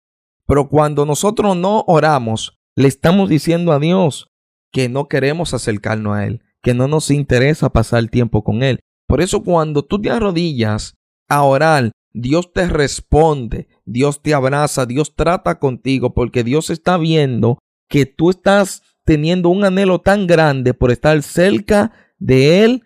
Pero 0.48 0.67
cuando 0.67 1.05
nosotros 1.05 1.55
no 1.55 1.83
oramos, 1.88 2.60
le 2.75 2.88
estamos 2.88 3.29
diciendo 3.29 3.72
a 3.72 3.79
Dios 3.79 4.31
que 4.72 4.89
no 4.89 5.07
queremos 5.07 5.53
acercarnos 5.53 6.15
a 6.15 6.25
Él, 6.25 6.41
que 6.62 6.74
no 6.74 6.88
nos 6.88 7.12
interesa 7.12 7.69
pasar 7.69 8.07
tiempo 8.07 8.43
con 8.43 8.63
Él. 8.63 8.79
Por 9.07 9.22
eso 9.22 9.43
cuando 9.43 9.83
tú 9.83 10.01
te 10.01 10.10
arrodillas 10.10 10.95
a 11.29 11.43
orar, 11.43 11.91
Dios 12.13 12.51
te 12.51 12.67
responde, 12.67 13.67
Dios 13.86 14.22
te 14.22 14.33
abraza, 14.33 14.86
Dios 14.86 15.15
trata 15.15 15.60
contigo, 15.60 16.13
porque 16.13 16.43
Dios 16.43 16.69
está 16.69 16.98
viendo 16.98 17.60
que 17.89 18.05
tú 18.05 18.29
estás 18.29 18.81
teniendo 19.03 19.50
un 19.50 19.65
anhelo 19.65 20.00
tan 20.00 20.25
grande 20.27 20.74
por 20.74 20.91
estar 20.91 21.22
cerca 21.22 21.91
de 22.17 22.63
Él 22.63 22.83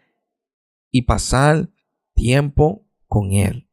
y 0.92 1.04
pasar 1.04 1.70
tiempo 2.18 2.84
con 3.08 3.32
Él. 3.32 3.70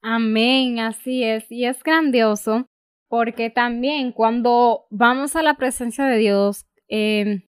Amén, 0.00 0.78
así 0.78 1.22
es. 1.22 1.50
Y 1.50 1.66
es 1.66 1.82
grandioso 1.82 2.66
porque 3.08 3.50
también 3.50 4.12
cuando 4.12 4.86
vamos 4.90 5.36
a 5.36 5.42
la 5.42 5.56
presencia 5.56 6.06
de 6.06 6.16
Dios 6.16 6.64
em, 6.88 7.42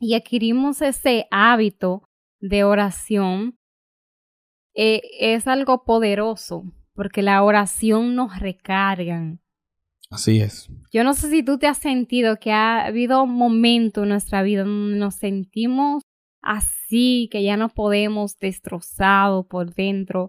y 0.00 0.14
adquirimos 0.14 0.82
ese 0.82 1.28
hábito 1.30 2.02
de 2.40 2.64
oración, 2.64 3.56
eh, 4.74 5.02
es 5.20 5.46
algo 5.46 5.84
poderoso 5.84 6.64
porque 6.94 7.22
la 7.22 7.42
oración 7.42 8.16
nos 8.16 8.40
recarga. 8.40 9.38
Así 10.10 10.40
es. 10.40 10.68
Yo 10.92 11.04
no 11.04 11.14
sé 11.14 11.30
si 11.30 11.42
tú 11.42 11.58
te 11.58 11.66
has 11.66 11.78
sentido 11.78 12.38
que 12.38 12.52
ha 12.52 12.84
habido 12.84 13.22
un 13.22 13.34
momento 13.34 14.02
en 14.02 14.10
nuestra 14.10 14.42
vida 14.42 14.64
donde 14.64 14.98
nos 14.98 15.14
sentimos 15.14 16.02
así, 16.42 17.28
que 17.30 17.42
ya 17.42 17.56
no 17.56 17.68
podemos 17.70 18.38
destrozado 18.38 19.46
por 19.46 19.74
dentro 19.74 20.28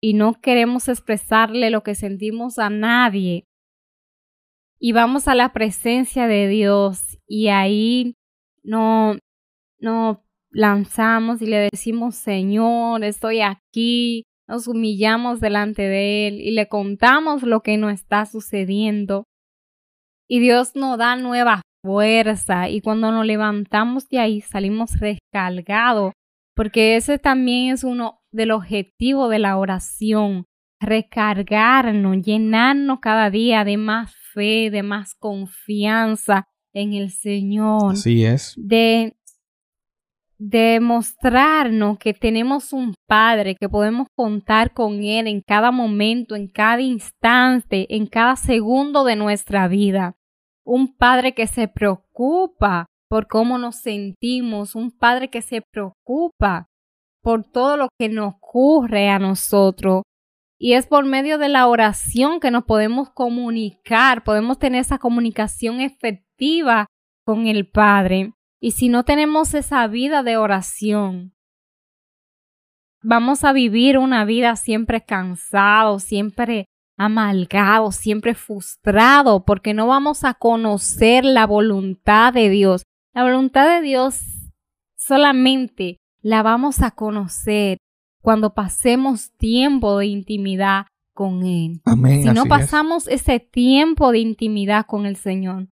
y 0.00 0.14
no 0.14 0.40
queremos 0.40 0.88
expresarle 0.88 1.70
lo 1.70 1.82
que 1.82 1.94
sentimos 1.94 2.58
a 2.58 2.70
nadie. 2.70 3.44
Y 4.78 4.92
vamos 4.92 5.26
a 5.26 5.34
la 5.34 5.52
presencia 5.52 6.28
de 6.28 6.48
Dios 6.48 7.18
y 7.26 7.48
ahí 7.48 8.14
no, 8.62 9.16
no 9.78 10.22
lanzamos 10.50 11.40
y 11.40 11.46
le 11.46 11.68
decimos, 11.72 12.14
Señor, 12.14 13.02
estoy 13.02 13.40
aquí, 13.40 14.24
nos 14.46 14.68
humillamos 14.68 15.40
delante 15.40 15.82
de 15.82 16.28
Él 16.28 16.40
y 16.40 16.50
le 16.50 16.68
contamos 16.68 17.42
lo 17.42 17.62
que 17.62 17.78
nos 17.78 17.92
está 17.92 18.26
sucediendo. 18.26 19.24
Y 20.28 20.40
Dios 20.40 20.76
nos 20.76 20.98
da 20.98 21.16
nueva 21.16 21.62
fuerza 21.86 22.68
y 22.68 22.80
cuando 22.80 23.12
nos 23.12 23.24
levantamos 23.24 24.08
de 24.08 24.18
ahí 24.18 24.40
salimos 24.40 24.98
recargados, 24.98 26.12
porque 26.54 26.96
ese 26.96 27.18
también 27.18 27.72
es 27.72 27.84
uno 27.84 28.18
del 28.32 28.50
objetivo 28.50 29.28
de 29.28 29.38
la 29.38 29.56
oración, 29.56 30.46
recargarnos, 30.80 32.22
llenarnos 32.22 32.98
cada 33.00 33.30
día 33.30 33.64
de 33.64 33.76
más 33.76 34.12
fe, 34.34 34.70
de 34.70 34.82
más 34.82 35.14
confianza 35.14 36.48
en 36.74 36.92
el 36.92 37.10
Señor. 37.10 37.92
Así 37.92 38.24
es. 38.24 38.54
De 38.56 39.16
demostrarnos 40.38 41.98
que 41.98 42.12
tenemos 42.12 42.72
un 42.72 42.94
Padre, 43.06 43.54
que 43.54 43.68
podemos 43.68 44.08
contar 44.14 44.74
con 44.74 45.04
Él 45.04 45.28
en 45.28 45.40
cada 45.40 45.70
momento, 45.70 46.34
en 46.34 46.48
cada 46.48 46.82
instante, 46.82 47.86
en 47.94 48.06
cada 48.06 48.34
segundo 48.34 49.04
de 49.04 49.14
nuestra 49.16 49.68
vida. 49.68 50.16
Un 50.66 50.96
Padre 50.96 51.32
que 51.32 51.46
se 51.46 51.68
preocupa 51.68 52.86
por 53.08 53.28
cómo 53.28 53.56
nos 53.56 53.76
sentimos, 53.76 54.74
un 54.74 54.90
Padre 54.90 55.30
que 55.30 55.40
se 55.40 55.62
preocupa 55.62 56.66
por 57.22 57.44
todo 57.44 57.76
lo 57.76 57.88
que 57.98 58.08
nos 58.08 58.34
ocurre 58.34 59.08
a 59.08 59.20
nosotros. 59.20 60.02
Y 60.58 60.72
es 60.72 60.86
por 60.86 61.04
medio 61.04 61.38
de 61.38 61.48
la 61.48 61.68
oración 61.68 62.40
que 62.40 62.50
nos 62.50 62.64
podemos 62.64 63.10
comunicar, 63.10 64.24
podemos 64.24 64.58
tener 64.58 64.80
esa 64.80 64.98
comunicación 64.98 65.80
efectiva 65.80 66.86
con 67.24 67.46
el 67.46 67.68
Padre. 67.68 68.32
Y 68.60 68.72
si 68.72 68.88
no 68.88 69.04
tenemos 69.04 69.54
esa 69.54 69.86
vida 69.86 70.24
de 70.24 70.36
oración, 70.36 71.32
vamos 73.02 73.44
a 73.44 73.52
vivir 73.52 73.98
una 73.98 74.24
vida 74.24 74.56
siempre 74.56 75.04
cansado, 75.04 76.00
siempre 76.00 76.66
amalgado, 76.96 77.92
siempre 77.92 78.34
frustrado, 78.34 79.44
porque 79.44 79.74
no 79.74 79.86
vamos 79.86 80.24
a 80.24 80.34
conocer 80.34 81.24
la 81.24 81.46
voluntad 81.46 82.32
de 82.32 82.48
Dios. 82.48 82.82
La 83.14 83.24
voluntad 83.24 83.68
de 83.68 83.82
Dios 83.82 84.20
solamente 84.96 85.98
la 86.20 86.42
vamos 86.42 86.82
a 86.82 86.90
conocer 86.90 87.78
cuando 88.22 88.54
pasemos 88.54 89.30
tiempo 89.36 89.98
de 89.98 90.06
intimidad 90.06 90.86
con 91.14 91.44
Él. 91.44 91.80
Amén, 91.84 92.22
si 92.22 92.28
no 92.30 92.46
pasamos 92.46 93.08
ese 93.08 93.40
tiempo 93.40 94.12
de 94.12 94.18
intimidad 94.18 94.86
con 94.86 95.06
el 95.06 95.16
Señor, 95.16 95.68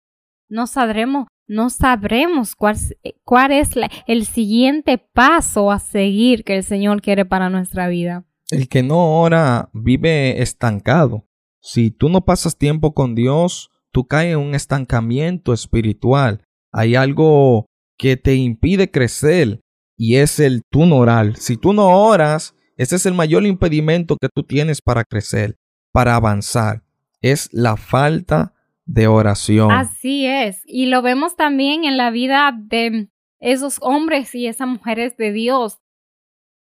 no 0.49 0.67
sabremos 0.67 1.27
no 1.47 1.69
sabremos 1.69 2.55
cuál, 2.55 2.77
cuál 3.23 3.51
es 3.51 3.71
el 4.07 4.25
siguiente 4.25 4.97
paso 4.97 5.71
a 5.71 5.79
seguir 5.79 6.43
que 6.43 6.57
el 6.57 6.63
Señor 6.63 7.01
quiere 7.01 7.25
para 7.25 7.49
nuestra 7.49 7.87
vida. 7.87 8.25
El 8.49 8.67
que 8.67 8.83
no 8.83 9.19
ora 9.19 9.69
vive 9.73 10.41
estancado. 10.41 11.27
Si 11.61 11.91
tú 11.91 12.09
no 12.09 12.25
pasas 12.25 12.57
tiempo 12.57 12.93
con 12.93 13.15
Dios, 13.15 13.69
tú 13.91 14.05
caes 14.05 14.33
en 14.33 14.39
un 14.39 14.55
estancamiento 14.55 15.53
espiritual. 15.53 16.43
Hay 16.71 16.95
algo 16.95 17.67
que 17.97 18.17
te 18.17 18.35
impide 18.35 18.91
crecer 18.91 19.61
y 19.95 20.15
es 20.15 20.39
el 20.39 20.63
tú 20.69 20.85
no. 20.85 21.05
Si 21.35 21.57
tú 21.57 21.73
no 21.73 21.87
oras, 21.87 22.55
ese 22.75 22.95
es 22.95 23.05
el 23.05 23.13
mayor 23.13 23.45
impedimento 23.45 24.17
que 24.17 24.29
tú 24.33 24.43
tienes 24.43 24.81
para 24.81 25.03
crecer, 25.03 25.55
para 25.91 26.15
avanzar. 26.15 26.83
Es 27.21 27.49
la 27.53 27.77
falta 27.77 28.53
de 28.85 29.07
oración. 29.07 29.71
Así 29.71 30.25
es. 30.25 30.61
Y 30.65 30.87
lo 30.87 31.01
vemos 31.01 31.35
también 31.35 31.85
en 31.85 31.97
la 31.97 32.11
vida 32.11 32.53
de 32.57 33.09
esos 33.39 33.77
hombres 33.81 34.33
y 34.35 34.47
esas 34.47 34.67
mujeres 34.67 35.15
de 35.17 35.31
Dios 35.31 35.79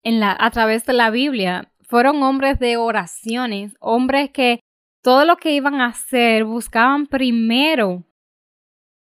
a 0.04 0.50
través 0.50 0.84
de 0.84 0.92
la 0.92 1.11
Biblia. 1.11 1.73
Fueron 1.80 2.23
hombres 2.23 2.58
de 2.58 2.76
oraciones, 2.76 3.75
hombres 3.80 4.30
que 4.30 4.61
todo 5.02 5.25
lo 5.25 5.37
que 5.37 5.52
iban 5.52 5.80
a 5.80 5.87
hacer 5.87 6.44
buscaban 6.44 7.06
primero 7.06 8.04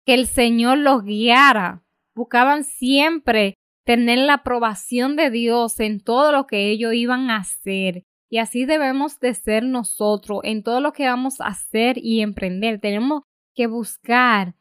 que 0.04 0.14
el 0.14 0.26
Señor 0.26 0.78
los 0.78 1.04
guiara, 1.04 1.82
buscaban 2.14 2.64
siempre 2.64 3.54
tener 3.84 4.18
la 4.18 4.34
aprobación 4.34 5.16
de 5.16 5.30
Dios 5.30 5.80
en 5.80 6.00
todo 6.00 6.32
lo 6.32 6.46
que 6.46 6.70
ellos 6.70 6.92
iban 6.94 7.30
a 7.30 7.36
hacer. 7.36 8.04
Y 8.30 8.38
así 8.38 8.66
debemos 8.66 9.18
de 9.20 9.32
ser 9.32 9.64
nosotros 9.64 10.40
en 10.44 10.62
todo 10.62 10.80
lo 10.80 10.92
que 10.92 11.06
vamos 11.06 11.40
a 11.40 11.46
hacer 11.46 11.96
y 11.96 12.20
emprender. 12.20 12.80
Tenemos 12.80 13.22
que 13.54 13.66
buscar 13.66 14.54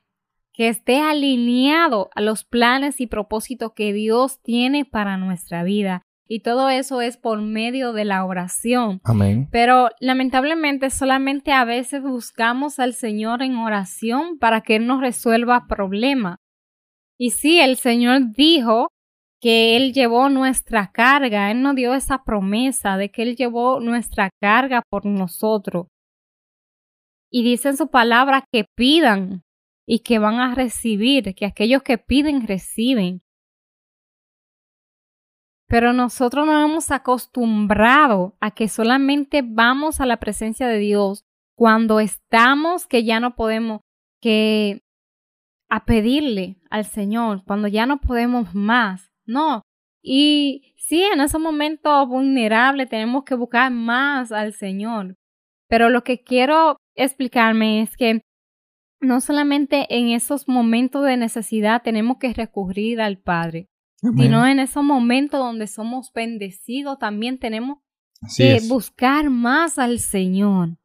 que 0.53 0.69
esté 0.69 1.01
alineado 1.01 2.09
a 2.15 2.21
los 2.21 2.45
planes 2.45 3.01
y 3.01 3.07
propósitos 3.07 3.73
que 3.73 3.93
Dios 3.93 4.41
tiene 4.41 4.85
para 4.85 5.17
nuestra 5.17 5.63
vida. 5.63 6.01
Y 6.27 6.41
todo 6.41 6.69
eso 6.69 7.01
es 7.01 7.17
por 7.17 7.41
medio 7.41 7.93
de 7.93 8.05
la 8.05 8.25
oración. 8.25 8.99
Amén. 9.03 9.47
Pero 9.51 9.89
lamentablemente 9.99 10.89
solamente 10.89 11.51
a 11.51 11.63
veces 11.63 12.01
buscamos 12.01 12.79
al 12.79 12.93
Señor 12.93 13.41
en 13.41 13.55
oración 13.55 14.37
para 14.37 14.61
que 14.61 14.75
Él 14.75 14.87
nos 14.87 14.99
resuelva 14.99 15.67
problemas. 15.67 16.37
Y 17.17 17.31
sí, 17.31 17.59
el 17.59 17.77
Señor 17.77 18.33
dijo 18.33 18.89
que 19.39 19.77
Él 19.77 19.93
llevó 19.93 20.29
nuestra 20.29 20.91
carga, 20.91 21.51
Él 21.51 21.61
nos 21.61 21.75
dio 21.75 21.93
esa 21.93 22.23
promesa 22.23 22.97
de 22.97 23.09
que 23.09 23.23
Él 23.23 23.35
llevó 23.35 23.79
nuestra 23.79 24.29
carga 24.41 24.81
por 24.89 25.05
nosotros. 25.05 25.87
Y 27.31 27.43
dice 27.43 27.69
en 27.69 27.77
su 27.77 27.89
palabra 27.89 28.43
que 28.51 28.65
pidan 28.75 29.43
y 29.87 29.99
que 29.99 30.19
van 30.19 30.39
a 30.39 30.55
recibir, 30.55 31.33
que 31.35 31.45
aquellos 31.45 31.83
que 31.83 31.97
piden 31.97 32.47
reciben. 32.47 33.21
Pero 35.67 35.93
nosotros 35.93 36.45
nos 36.45 36.63
hemos 36.63 36.91
acostumbrado 36.91 38.35
a 38.39 38.51
que 38.51 38.69
solamente 38.69 39.41
vamos 39.45 39.99
a 39.99 40.05
la 40.05 40.17
presencia 40.17 40.67
de 40.67 40.79
Dios 40.79 41.25
cuando 41.55 41.99
estamos 41.99 42.87
que 42.87 43.03
ya 43.03 43.19
no 43.19 43.35
podemos, 43.35 43.81
que 44.21 44.81
a 45.69 45.85
pedirle 45.85 46.57
al 46.69 46.85
Señor, 46.85 47.43
cuando 47.45 47.67
ya 47.67 47.85
no 47.85 47.99
podemos 47.99 48.55
más. 48.55 49.11
No. 49.25 49.63
Y 50.01 50.73
sí, 50.77 51.03
en 51.03 51.19
ese 51.19 51.37
momento 51.37 52.05
vulnerable 52.07 52.85
tenemos 52.85 53.25
que 53.25 53.35
buscar 53.35 53.71
más 53.71 54.31
al 54.31 54.53
Señor. 54.53 55.15
Pero 55.67 55.89
lo 55.89 56.03
que 56.03 56.23
quiero 56.23 56.77
explicarme 56.95 57.81
es 57.81 57.97
que 57.97 58.21
no 59.01 59.19
solamente 59.19 59.85
en 59.89 60.09
esos 60.09 60.47
momentos 60.47 61.03
de 61.03 61.17
necesidad 61.17 61.81
tenemos 61.83 62.17
que 62.17 62.33
recurrir 62.33 63.01
al 63.01 63.17
Padre, 63.17 63.67
sino 64.01 64.45
en 64.45 64.59
esos 64.59 64.83
momentos 64.83 65.39
donde 65.39 65.67
somos 65.67 66.11
bendecidos 66.13 66.99
también 66.99 67.39
tenemos 67.39 67.79
que 68.35 68.59
buscar 68.67 69.29
más 69.29 69.79
al 69.79 69.99
Señor. 69.99 70.77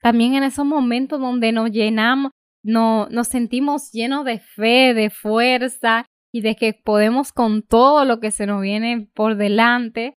También 0.00 0.34
en 0.34 0.44
esos 0.44 0.66
momentos 0.66 1.20
donde 1.20 1.52
nos 1.52 1.70
llenamos, 1.70 2.32
no, 2.62 3.08
nos 3.10 3.28
sentimos 3.28 3.90
llenos 3.92 4.24
de 4.24 4.38
fe, 4.38 4.94
de 4.94 5.10
fuerza 5.10 6.06
y 6.32 6.40
de 6.42 6.56
que 6.56 6.74
podemos 6.74 7.32
con 7.32 7.62
todo 7.62 8.04
lo 8.04 8.20
que 8.20 8.30
se 8.30 8.46
nos 8.46 8.60
viene 8.60 9.08
por 9.14 9.36
delante, 9.36 10.14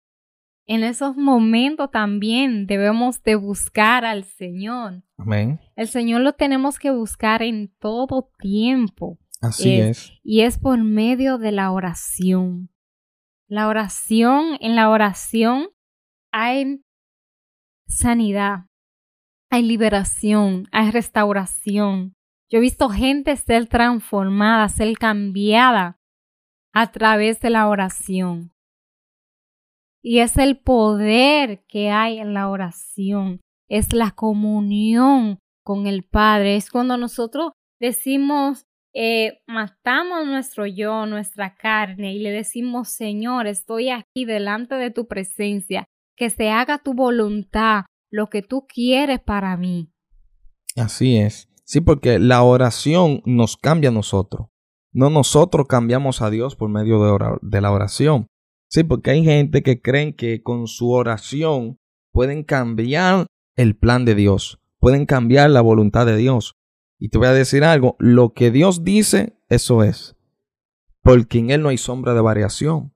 en 0.69 0.83
esos 0.83 1.17
momentos 1.17 1.91
también 1.93 2.67
debemos 2.67 3.23
de 3.23 3.37
buscar 3.37 4.05
al 4.05 4.25
Señor. 4.25 5.05
Amén. 5.17 5.61
El 5.77 5.87
Señor 5.87 6.23
lo 6.23 6.33
tenemos 6.33 6.81
que 6.81 6.91
buscar 6.91 7.43
en 7.43 7.73
todo 7.79 8.31
tiempo. 8.41 9.19
Así 9.49 9.81
es. 9.81 10.13
Y 10.23 10.43
es 10.43 10.59
por 10.59 10.83
medio 10.83 11.39
de 11.39 11.53
la 11.53 11.71
oración. 11.71 12.71
La 13.49 13.69
oración, 13.69 14.57
en 14.61 14.75
la 14.75 14.91
oración 14.91 15.69
hay 16.33 16.83
sanidad, 17.87 18.67
hay 19.51 19.63
liberación, 19.63 20.67
hay 20.73 20.91
restauración. 20.91 22.15
Yo 22.51 22.59
he 22.59 22.61
visto 22.61 22.89
gente 22.89 23.37
ser 23.37 23.67
transformada, 23.67 24.69
ser 24.69 24.97
cambiada 24.99 25.99
a 26.73 26.91
través 26.93 27.41
de 27.41 27.51
la 27.51 27.69
oración. 27.69 28.53
Y 30.03 30.19
es 30.21 30.37
el 30.37 30.59
poder 30.61 31.65
que 31.67 31.91
hay 31.91 32.19
en 32.19 32.35
la 32.35 32.49
oración, 32.49 33.41
es 33.69 33.93
la 33.93 34.13
comunión 34.13 35.39
con 35.65 35.87
el 35.87 36.05
Padre. 36.05 36.57
Es 36.57 36.71
cuando 36.71 36.97
nosotros 36.97 37.53
decimos, 37.81 38.67
eh, 38.99 39.43
matamos 39.47 40.27
nuestro 40.27 40.67
yo, 40.67 41.05
nuestra 41.05 41.55
carne 41.55 42.15
y 42.15 42.19
le 42.19 42.31
decimos, 42.31 42.89
Señor, 42.89 43.47
estoy 43.47 43.91
aquí 43.91 44.25
delante 44.25 44.77
de 44.77 44.91
tu 44.91 45.07
presencia, 45.07 45.85
que 46.17 46.31
se 46.31 46.49
haga 46.49 46.79
tu 46.79 46.95
voluntad, 46.95 47.85
lo 48.11 48.29
que 48.31 48.41
tú 48.41 48.67
quieres 48.67 49.21
para 49.21 49.55
mí. 49.59 49.93
Así 50.77 51.19
es. 51.19 51.51
Sí, 51.65 51.83
porque 51.83 52.19
la 52.19 52.43
oración 52.43 53.21
nos 53.27 53.59
cambia 53.59 53.91
a 53.91 53.93
nosotros. 53.93 54.47
No 54.93 55.11
nosotros 55.11 55.67
cambiamos 55.69 56.23
a 56.23 56.31
Dios 56.31 56.57
por 56.57 56.71
medio 56.71 57.05
de, 57.05 57.37
de 57.43 57.61
la 57.61 57.73
oración. 57.73 58.29
Sí, 58.71 58.83
porque 58.83 59.11
hay 59.11 59.25
gente 59.25 59.63
que 59.63 59.83
creen 59.83 60.15
que 60.15 60.43
con 60.43 60.69
su 60.69 60.91
oración 60.91 61.79
pueden 62.13 62.45
cambiar 62.45 63.27
el 63.57 63.77
plan 63.77 64.07
de 64.07 64.15
Dios, 64.15 64.59
pueden 64.79 65.05
cambiar 65.05 65.51
la 65.51 65.61
voluntad 65.61 66.07
de 66.07 66.17
Dios. 66.17 66.55
Y 66.99 67.11
te 67.11 67.19
voy 67.19 67.27
a 67.29 67.33
decir 67.33 67.65
algo, 67.65 67.97
lo 67.99 68.33
que 68.33 68.51
Dios 68.51 68.85
dice, 68.85 69.39
eso 69.49 69.83
es. 69.83 70.17
Porque 71.03 71.39
en 71.39 71.51
Él 71.51 71.63
no 71.63 71.69
hay 71.69 71.79
sombra 71.79 72.15
de 72.15 72.21
variación. 72.21 72.95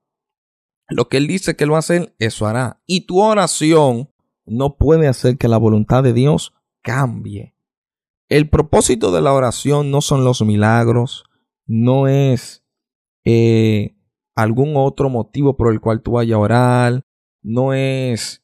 Lo 0.89 1.07
que 1.07 1.17
Él 1.17 1.27
dice 1.27 1.55
que 1.55 1.65
lo 1.65 1.73
va 1.73 1.77
a 1.77 1.79
hacer, 1.79 2.13
eso 2.19 2.47
hará. 2.47 2.81
Y 2.85 3.01
tu 3.01 3.21
oración 3.21 4.09
no 4.45 4.75
puede 4.75 5.07
hacer 5.07 5.37
que 5.37 5.47
la 5.47 5.57
voluntad 5.57 6.03
de 6.03 6.13
Dios 6.13 6.53
cambie. 6.81 7.55
El 8.27 8.49
propósito 8.49 9.11
de 9.11 9.21
la 9.21 9.33
oración 9.33 9.91
no 9.91 10.01
son 10.01 10.23
los 10.23 10.41
milagros, 10.41 11.25
no 11.65 12.07
es 12.07 12.65
eh, 13.23 13.95
algún 14.35 14.73
otro 14.75 15.09
motivo 15.09 15.55
por 15.55 15.71
el 15.71 15.79
cual 15.79 16.01
tú 16.01 16.13
vayas 16.13 16.35
a 16.35 16.39
orar, 16.39 17.05
no 17.41 17.73
es 17.73 18.43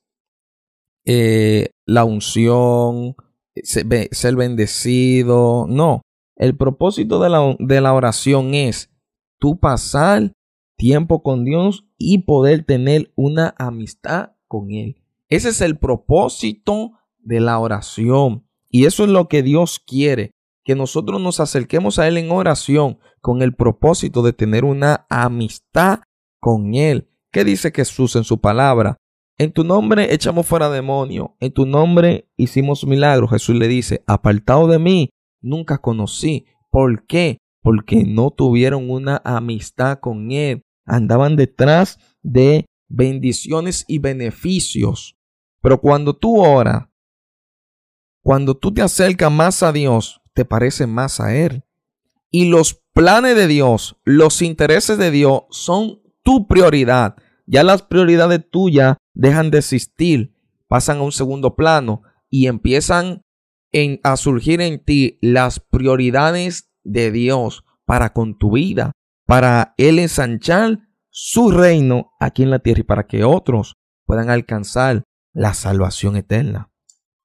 eh, 1.06 1.72
la 1.86 2.04
unción, 2.04 3.16
ser 3.64 4.36
bendecido, 4.36 5.66
no. 5.68 6.02
El 6.36 6.56
propósito 6.56 7.20
de 7.20 7.30
la, 7.30 7.56
de 7.60 7.82
la 7.82 7.94
oración 7.94 8.54
es 8.54 8.92
tú 9.40 9.60
pasar 9.60 10.34
tiempo 10.78 11.24
con 11.24 11.44
Dios 11.44 11.86
y 11.98 12.20
poder 12.20 12.64
tener 12.64 13.12
una 13.16 13.56
amistad 13.58 14.32
con 14.48 14.72
Él. 14.72 15.02
Ese 15.30 15.50
es 15.50 15.62
el 15.62 15.78
propósito 15.78 16.94
de 17.20 17.40
la 17.40 17.60
oración. 17.60 18.46
Y 18.70 18.86
eso 18.86 19.04
es 19.04 19.10
lo 19.10 19.28
que 19.28 19.44
Dios 19.44 19.80
quiere, 19.80 20.32
que 20.64 20.76
nosotros 20.76 21.22
nos 21.22 21.40
acerquemos 21.40 22.00
a 22.00 22.08
Él 22.08 22.18
en 22.18 22.32
oración 22.32 23.00
con 23.22 23.42
el 23.42 23.54
propósito 23.54 24.22
de 24.22 24.34
tener 24.34 24.64
una 24.64 25.06
amistad 25.10 26.02
con 26.40 26.76
Él. 26.76 27.10
¿Qué 27.32 27.44
dice 27.44 27.72
Jesús 27.76 28.16
en 28.16 28.24
su 28.24 28.40
palabra? 28.40 28.98
En 29.39 29.51
tu 29.51 29.63
nombre 29.63 30.13
echamos 30.15 30.48
fuera 30.48 30.70
demonio, 30.70 31.35
en 31.40 31.53
tu 31.53 31.68
nombre 31.68 32.27
hicimos 32.38 32.85
milagros. 32.85 33.29
Jesús 33.29 33.55
le 33.55 33.68
dice, 33.68 34.03
apartado 34.07 34.68
de 34.68 34.79
mí, 34.79 35.12
nunca 35.42 35.77
conocí. 35.77 36.48
¿Por 36.72 37.05
qué? 37.05 37.38
Porque 37.62 38.03
no 38.03 38.31
tuvieron 38.31 38.90
una 38.90 39.22
amistad 39.24 40.00
con 40.00 40.31
Él. 40.31 40.64
Andaban 40.85 41.35
detrás 41.35 42.00
de 42.24 42.66
bendiciones 42.88 43.85
y 43.88 44.00
beneficios. 44.00 45.16
Pero 45.62 45.79
cuando 45.79 46.16
tú 46.16 46.40
oras, 46.40 46.88
cuando 48.24 48.57
tú 48.57 48.74
te 48.74 48.81
acercas 48.81 49.31
más 49.31 49.62
a 49.62 49.72
Dios, 49.72 50.22
te 50.33 50.46
parece 50.46 50.88
más 50.88 51.20
a 51.20 51.35
Él. 51.35 51.64
Y 52.31 52.50
los 52.50 52.81
planes 52.92 53.35
de 53.35 53.46
Dios, 53.48 53.98
los 54.03 54.42
intereses 54.42 54.98
de 54.98 55.12
Dios 55.12 55.44
son 55.51 56.01
tu 56.24 56.48
prioridad. 56.48 57.16
Ya 57.46 57.64
las 57.64 57.83
prioridades 57.83 58.50
tuyas 58.50 58.98
dejan 59.18 59.50
de 59.50 59.58
existir, 59.60 60.34
pasan 60.68 61.00
a 61.00 61.01
un 61.01 61.12
segundo 61.12 61.56
plano 61.56 62.03
y 62.30 62.48
empiezan 62.48 63.24
a 64.03 64.18
surgir 64.18 64.62
en 64.62 64.84
ti 64.84 65.18
las 65.22 65.60
prioridades 65.60 66.72
de 66.84 67.12
Dios 67.12 67.66
para 67.86 68.14
con 68.14 68.38
tu 68.38 68.51
vida, 68.51 68.92
para 69.25 69.74
Él 69.77 70.00
ensanchar 70.00 70.80
su 71.10 71.51
reino 71.51 72.12
aquí 72.20 72.44
en 72.44 72.51
la 72.51 72.60
tierra 72.60 72.82
y 72.82 72.84
para 72.84 73.08
que 73.08 73.24
otros 73.24 73.75
puedan 74.06 74.30
alcanzar 74.30 75.03
la 75.34 75.53
salvación 75.53 76.16
eterna. 76.16 76.70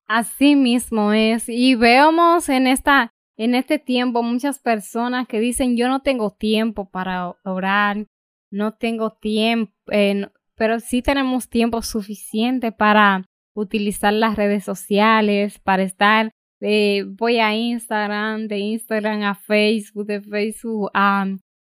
Así 0.07 0.57
mismo 0.57 1.13
es. 1.13 1.49
Y 1.49 1.75
vemos 1.75 2.49
en 2.49 2.67
esta 2.67 3.13
en 3.37 3.55
este 3.55 3.79
tiempo 3.79 4.23
muchas 4.23 4.59
personas 4.59 5.27
que 5.27 5.41
dicen 5.41 5.77
yo 5.77 5.89
no 5.89 6.01
tengo 6.01 6.31
tiempo 6.31 6.91
para 6.91 7.35
orar, 7.45 8.07
no 8.51 8.75
tengo 8.75 9.13
tiempo, 9.13 9.73
eh, 9.91 10.29
pero 10.57 10.81
sí 10.81 11.03
tenemos 11.03 11.49
tiempo 11.49 11.83
suficiente 11.83 12.73
para 12.73 13.25
utilizar 13.55 14.13
las 14.13 14.37
redes 14.37 14.65
sociales, 14.65 15.59
para 15.59 15.83
estar, 15.83 16.31
eh, 16.61 17.05
voy 17.07 17.39
a 17.39 17.55
Instagram, 17.55 18.49
de 18.49 18.59
Instagram 18.59 19.23
a 19.23 19.35
Facebook, 19.35 20.07
de 20.07 20.21
Facebook 20.21 20.91
a, 20.95 21.27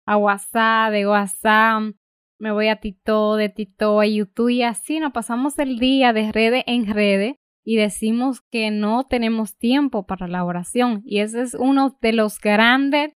a 0.07 0.17
WhatsApp, 0.17 0.93
de 0.93 1.07
WhatsApp 1.07 1.95
me 2.43 2.51
voy 2.51 2.67
a 2.67 2.81
Tito, 2.81 3.37
de 3.37 3.49
Tito 3.51 4.01
a 4.01 4.07
YouTube 4.07 4.49
y 4.49 4.65
así 4.65 4.99
nos 4.99 5.13
pasamos 5.13 5.61
el 5.61 5.79
día 5.79 6.13
de 6.13 6.33
redes 6.33 6.65
en 6.67 6.93
redes 6.93 7.37
y 7.65 7.77
decimos 7.77 8.41
que 8.51 8.73
no 8.73 9.05
tenemos 9.05 9.57
tiempo 9.57 10.07
para 10.07 10.27
la 10.27 10.45
oración. 10.45 11.03
Y 11.05 11.21
ese 11.21 11.43
es 11.43 11.55
uno 11.55 11.97
de 12.03 12.13
los 12.13 12.41
grandes, 12.41 13.13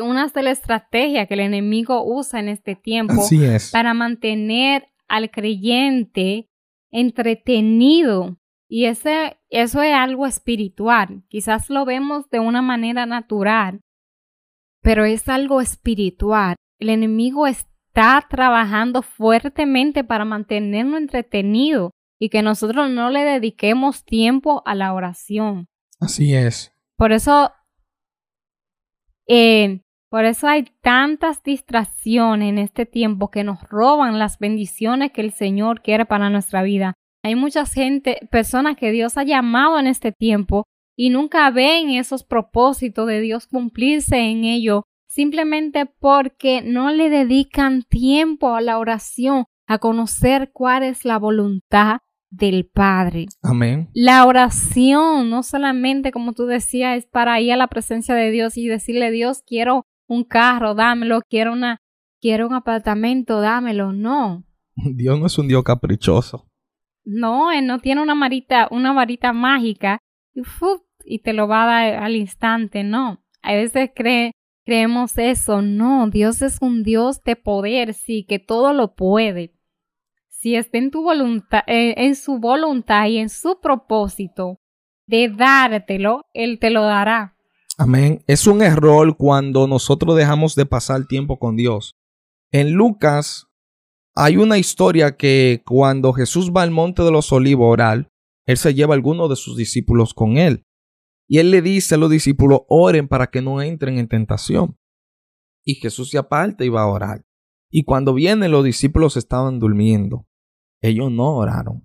una 0.00 0.26
de 0.28 0.42
las 0.42 0.58
estrategias 0.58 1.28
que 1.28 1.34
el 1.34 1.40
enemigo 1.40 2.04
usa 2.04 2.40
en 2.40 2.48
este 2.48 2.76
tiempo 2.76 3.22
para 3.72 3.94
mantener 3.94 4.88
al 5.08 5.30
creyente 5.30 6.48
entretenido. 6.90 8.38
Y 8.68 8.86
ese, 8.86 9.38
eso 9.48 9.82
es 9.82 9.94
algo 9.94 10.26
espiritual. 10.26 11.22
Quizás 11.28 11.70
lo 11.70 11.84
vemos 11.84 12.28
de 12.30 12.40
una 12.40 12.62
manera 12.62 13.06
natural, 13.06 13.80
pero 14.82 15.04
es 15.04 15.28
algo 15.28 15.60
espiritual. 15.60 16.56
El 16.78 16.88
enemigo 16.88 17.46
está 17.46 17.76
está 17.96 18.26
trabajando 18.28 19.00
fuertemente 19.00 20.04
para 20.04 20.26
mantenernos 20.26 21.00
entretenidos 21.00 21.92
y 22.18 22.28
que 22.28 22.42
nosotros 22.42 22.90
no 22.90 23.08
le 23.08 23.20
dediquemos 23.20 24.04
tiempo 24.04 24.62
a 24.66 24.74
la 24.74 24.92
oración. 24.92 25.66
Así 25.98 26.34
es. 26.34 26.74
Por 26.96 27.12
eso, 27.12 27.52
eh, 29.26 29.80
por 30.08 30.24
eso 30.24 30.46
hay 30.46 30.66
tantas 30.82 31.42
distracciones 31.42 32.48
en 32.48 32.58
este 32.58 32.86
tiempo 32.86 33.30
que 33.30 33.44
nos 33.44 33.62
roban 33.62 34.18
las 34.18 34.38
bendiciones 34.38 35.12
que 35.12 35.20
el 35.20 35.32
Señor 35.32 35.82
quiere 35.82 36.06
para 36.06 36.30
nuestra 36.30 36.62
vida. 36.62 36.94
Hay 37.24 37.34
mucha 37.34 37.66
gente, 37.66 38.20
personas 38.30 38.76
que 38.76 38.92
Dios 38.92 39.16
ha 39.16 39.24
llamado 39.24 39.78
en 39.78 39.88
este 39.88 40.12
tiempo 40.12 40.64
y 40.96 41.10
nunca 41.10 41.50
ven 41.50 41.90
esos 41.90 42.24
propósitos 42.24 43.06
de 43.08 43.20
Dios 43.20 43.46
cumplirse 43.46 44.16
en 44.16 44.44
ello 44.44 44.84
simplemente 45.08 45.86
porque 45.86 46.62
no 46.62 46.90
le 46.90 47.10
dedican 47.10 47.82
tiempo 47.82 48.54
a 48.54 48.60
la 48.60 48.78
oración, 48.78 49.46
a 49.66 49.78
conocer 49.78 50.50
cuál 50.52 50.82
es 50.82 51.04
la 51.04 51.18
voluntad 51.18 51.98
del 52.30 52.66
Padre. 52.66 53.26
Amén. 53.42 53.88
La 53.94 54.26
oración 54.26 55.30
no 55.30 55.42
solamente, 55.42 56.12
como 56.12 56.32
tú 56.32 56.46
decías, 56.46 56.98
es 56.98 57.06
para 57.06 57.40
ir 57.40 57.52
a 57.52 57.56
la 57.56 57.66
presencia 57.66 58.14
de 58.14 58.30
Dios 58.30 58.56
y 58.56 58.68
decirle, 58.68 59.10
Dios, 59.10 59.42
quiero 59.46 59.86
un 60.06 60.24
carro, 60.24 60.74
dámelo, 60.74 61.20
quiero 61.28 61.52
una, 61.52 61.78
quiero 62.20 62.46
un 62.46 62.54
apartamento, 62.54 63.40
dámelo. 63.40 63.92
No. 63.92 64.44
Dios 64.76 65.18
no 65.18 65.26
es 65.26 65.38
un 65.38 65.48
Dios 65.48 65.62
caprichoso. 65.64 66.48
No, 67.04 67.52
Él 67.52 67.66
no 67.66 67.78
tiene 67.78 68.02
una 68.02 68.14
varita, 68.14 68.68
una 68.70 68.92
varita 68.92 69.32
mágica 69.32 70.00
y, 70.34 70.42
y 71.04 71.20
te 71.20 71.32
lo 71.32 71.46
va 71.46 71.62
a 71.62 71.66
dar 71.66 72.02
al 72.02 72.16
instante, 72.16 72.82
no. 72.82 73.22
A 73.42 73.54
veces 73.54 73.90
cree, 73.94 74.32
creemos 74.64 75.16
eso. 75.16 75.62
No, 75.62 76.08
Dios 76.10 76.42
es 76.42 76.58
un 76.60 76.82
Dios 76.82 77.22
de 77.22 77.36
poder, 77.36 77.94
sí, 77.94 78.24
que 78.28 78.40
todo 78.40 78.72
lo 78.72 78.94
puede. 78.96 79.54
Si 80.28 80.56
está 80.56 80.78
en 80.78 80.90
tu 80.90 81.02
voluntad, 81.02 81.62
eh, 81.68 81.94
en 81.96 82.16
su 82.16 82.38
voluntad 82.38 83.06
y 83.06 83.18
en 83.18 83.28
su 83.28 83.60
propósito 83.60 84.58
de 85.06 85.28
dártelo, 85.28 86.22
Él 86.34 86.58
te 86.58 86.70
lo 86.70 86.82
dará. 86.82 87.35
Amén. 87.78 88.24
Es 88.26 88.46
un 88.46 88.62
error 88.62 89.16
cuando 89.18 89.66
nosotros 89.66 90.16
dejamos 90.16 90.54
de 90.54 90.64
pasar 90.64 91.06
tiempo 91.06 91.38
con 91.38 91.56
Dios. 91.56 91.94
En 92.50 92.72
Lucas 92.72 93.48
hay 94.14 94.38
una 94.38 94.56
historia 94.56 95.16
que 95.16 95.62
cuando 95.66 96.14
Jesús 96.14 96.50
va 96.56 96.62
al 96.62 96.70
monte 96.70 97.02
de 97.02 97.10
los 97.10 97.30
olivos 97.32 97.66
a 97.66 97.70
orar, 97.70 98.08
Él 98.46 98.56
se 98.56 98.72
lleva 98.72 98.94
a 98.94 98.96
algunos 98.96 99.28
de 99.28 99.36
sus 99.36 99.58
discípulos 99.58 100.14
con 100.14 100.38
Él. 100.38 100.64
Y 101.28 101.38
él 101.38 101.50
le 101.50 101.60
dice 101.60 101.96
a 101.96 101.98
los 101.98 102.08
discípulos, 102.08 102.60
oren 102.68 103.08
para 103.08 103.26
que 103.26 103.42
no 103.42 103.60
entren 103.60 103.98
en 103.98 104.08
tentación. 104.08 104.78
Y 105.64 105.74
Jesús 105.74 106.10
se 106.10 106.18
aparta 106.18 106.64
y 106.64 106.68
va 106.68 106.82
a 106.82 106.86
orar. 106.86 107.26
Y 107.70 107.84
cuando 107.84 108.14
viene 108.14 108.48
los 108.48 108.64
discípulos 108.64 109.16
estaban 109.16 109.58
durmiendo. 109.58 110.26
Ellos 110.80 111.10
no 111.10 111.36
oraron. 111.36 111.84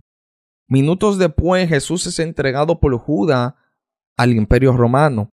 Minutos 0.70 1.18
después 1.18 1.68
Jesús 1.68 2.06
es 2.06 2.20
entregado 2.20 2.80
por 2.80 2.96
Judas 2.98 3.56
al 4.16 4.34
imperio 4.34 4.74
romano. 4.74 5.32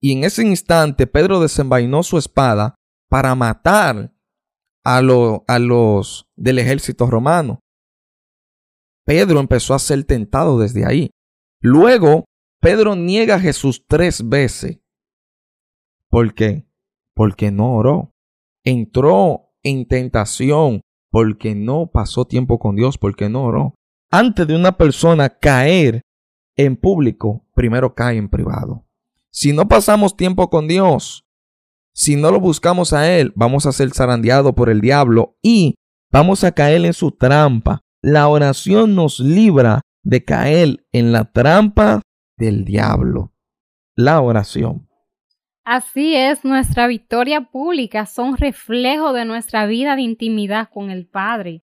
Y 0.00 0.12
en 0.12 0.24
ese 0.24 0.42
instante 0.46 1.06
Pedro 1.06 1.40
desenvainó 1.40 2.02
su 2.02 2.16
espada 2.16 2.74
para 3.08 3.34
matar 3.34 4.12
a, 4.84 5.00
los 5.02 6.26
del 6.36 6.58
ejército 6.58 7.06
romano. 7.06 7.60
Pedro 9.04 9.40
empezó 9.40 9.74
a 9.74 9.78
ser 9.78 10.04
tentado 10.04 10.58
desde 10.58 10.86
ahí. 10.86 11.10
Luego, 11.60 12.24
Pedro 12.60 12.96
niega 12.96 13.36
a 13.36 13.40
Jesús 13.40 13.84
tres 13.86 14.26
veces. 14.28 14.78
¿Por 16.08 16.34
qué? 16.34 16.66
Porque 17.14 17.50
no 17.50 17.74
oró. 17.74 18.12
Entró 18.64 19.52
en 19.62 19.86
tentación 19.86 20.80
porque 21.10 21.54
no 21.54 21.90
pasó 21.90 22.24
tiempo 22.24 22.58
con 22.58 22.76
Dios, 22.76 22.96
porque 22.98 23.28
no 23.28 23.44
oró. 23.44 23.74
Antes 24.10 24.46
de 24.46 24.54
una 24.56 24.76
persona 24.76 25.28
caer 25.28 26.02
en 26.56 26.76
público, 26.76 27.44
primero 27.54 27.94
cae 27.94 28.16
en 28.16 28.28
privado. 28.28 28.86
Si 29.30 29.52
no 29.52 29.68
pasamos 29.68 30.16
tiempo 30.16 30.50
con 30.50 30.66
Dios, 30.66 31.24
si 31.92 32.16
no 32.16 32.30
lo 32.30 32.40
buscamos 32.40 32.92
a 32.92 33.10
Él, 33.10 33.32
vamos 33.36 33.66
a 33.66 33.72
ser 33.72 33.90
zarandeados 33.90 34.54
por 34.54 34.70
el 34.70 34.80
diablo 34.80 35.36
y 35.42 35.74
vamos 36.10 36.44
a 36.44 36.52
caer 36.52 36.84
en 36.84 36.92
su 36.92 37.12
trampa. 37.12 37.80
La 38.02 38.28
oración 38.28 38.94
nos 38.94 39.20
libra 39.20 39.82
de 40.02 40.24
caer 40.24 40.86
en 40.92 41.12
la 41.12 41.30
trampa 41.30 42.02
del 42.36 42.64
diablo. 42.64 43.32
La 43.94 44.20
oración. 44.20 44.88
Así 45.64 46.16
es, 46.16 46.44
nuestra 46.44 46.86
victoria 46.86 47.42
pública 47.42 48.06
son 48.06 48.36
reflejo 48.36 49.12
de 49.12 49.24
nuestra 49.24 49.66
vida 49.66 49.94
de 49.94 50.02
intimidad 50.02 50.68
con 50.72 50.90
el 50.90 51.06
Padre. 51.06 51.62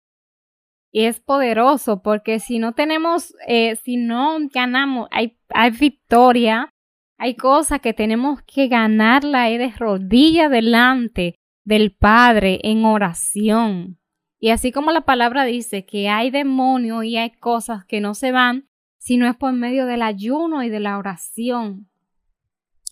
Y 0.90 1.04
es 1.04 1.20
poderoso 1.20 2.02
porque 2.02 2.40
si 2.40 2.58
no 2.58 2.72
tenemos, 2.72 3.34
eh, 3.46 3.76
si 3.76 3.96
no 3.96 4.38
ganamos, 4.52 5.08
hay, 5.10 5.38
hay 5.48 5.70
victoria, 5.70 6.73
hay 7.18 7.36
cosas 7.36 7.80
que 7.80 7.94
tenemos 7.94 8.42
que 8.42 8.68
ganarla 8.68 9.44
de 9.44 9.70
rodilla 9.70 10.48
delante 10.48 11.36
del 11.64 11.94
Padre 11.94 12.60
en 12.62 12.84
oración. 12.84 13.98
Y 14.38 14.50
así 14.50 14.72
como 14.72 14.90
la 14.90 15.02
palabra 15.02 15.44
dice 15.44 15.86
que 15.86 16.08
hay 16.08 16.30
demonios 16.30 17.04
y 17.04 17.16
hay 17.16 17.30
cosas 17.30 17.84
que 17.86 18.00
no 18.00 18.14
se 18.14 18.32
van, 18.32 18.68
si 18.98 19.16
no 19.16 19.26
es 19.26 19.36
por 19.36 19.52
medio 19.52 19.86
del 19.86 20.02
ayuno 20.02 20.62
y 20.62 20.68
de 20.68 20.80
la 20.80 20.98
oración. 20.98 21.88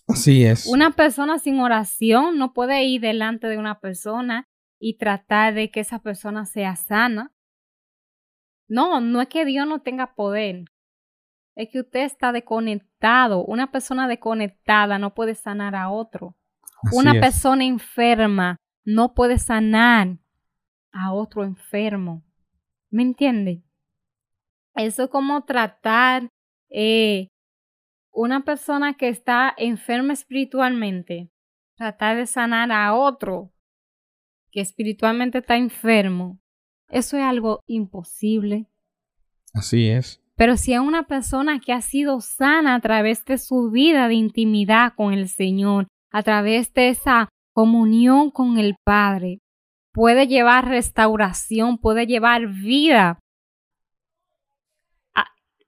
Así 0.07 0.43
es. 0.43 0.65
Una 0.67 0.91
persona 0.91 1.39
sin 1.39 1.59
oración 1.59 2.37
no 2.37 2.53
puede 2.53 2.83
ir 2.83 3.01
delante 3.01 3.47
de 3.47 3.57
una 3.57 3.79
persona 3.79 4.47
y 4.79 4.97
tratar 4.97 5.53
de 5.53 5.71
que 5.71 5.79
esa 5.79 5.99
persona 5.99 6.45
sea 6.45 6.75
sana. 6.75 7.31
No, 8.67 8.99
no 8.99 9.21
es 9.21 9.27
que 9.27 9.45
Dios 9.45 9.67
no 9.67 9.81
tenga 9.81 10.15
poder. 10.15 10.65
Es 11.55 11.69
que 11.69 11.79
usted 11.81 12.01
está 12.01 12.31
desconectado. 12.31 12.92
Una 13.47 13.71
persona 13.71 14.07
desconectada 14.07 14.97
no 14.97 15.13
puede 15.13 15.35
sanar 15.35 15.75
a 15.75 15.89
otro. 15.89 16.35
una 16.91 17.13
persona 17.13 17.63
enferma 17.63 18.57
no 18.83 19.13
puede 19.13 19.39
sanar 19.39 20.17
a 20.91 21.13
otro 21.13 21.43
enfermo. 21.43 22.23
¿Me 22.89 23.03
entiende? 23.03 23.63
Eso 24.75 25.03
es 25.03 25.09
como 25.09 25.43
tratar 25.45 26.29
eh, 26.69 27.27
una 28.11 28.43
persona 28.43 28.93
que 28.95 29.09
está 29.09 29.53
enferma 29.57 30.13
espiritualmente, 30.13 31.31
tratar 31.75 32.17
de 32.17 32.25
sanar 32.25 32.71
a 32.71 32.93
otro 32.93 33.53
que 34.51 34.61
espiritualmente 34.61 35.39
está 35.39 35.57
enfermo, 35.57 36.39
eso 36.93 37.17
es 37.17 37.23
algo 37.23 37.63
imposible. 37.65 38.69
Así 39.51 39.89
es. 39.89 40.22
Pero 40.35 40.57
si 40.57 40.73
es 40.73 40.79
una 40.79 41.03
persona 41.03 41.59
que 41.59 41.73
ha 41.73 41.81
sido 41.81 42.21
sana 42.21 42.75
a 42.75 42.79
través 42.79 43.23
de 43.25 43.37
su 43.37 43.69
vida 43.71 44.07
de 44.07 44.15
intimidad 44.15 44.93
con 44.95 45.13
el 45.13 45.29
Señor, 45.29 45.87
a 46.11 46.23
través 46.23 46.73
de 46.73 46.89
esa 46.89 47.29
comunión 47.53 48.31
con 48.31 48.57
el 48.57 48.75
Padre, 48.83 49.39
puede 49.91 50.27
llevar 50.27 50.67
restauración, 50.67 51.77
puede 51.77 52.07
llevar 52.07 52.47
vida 52.47 53.19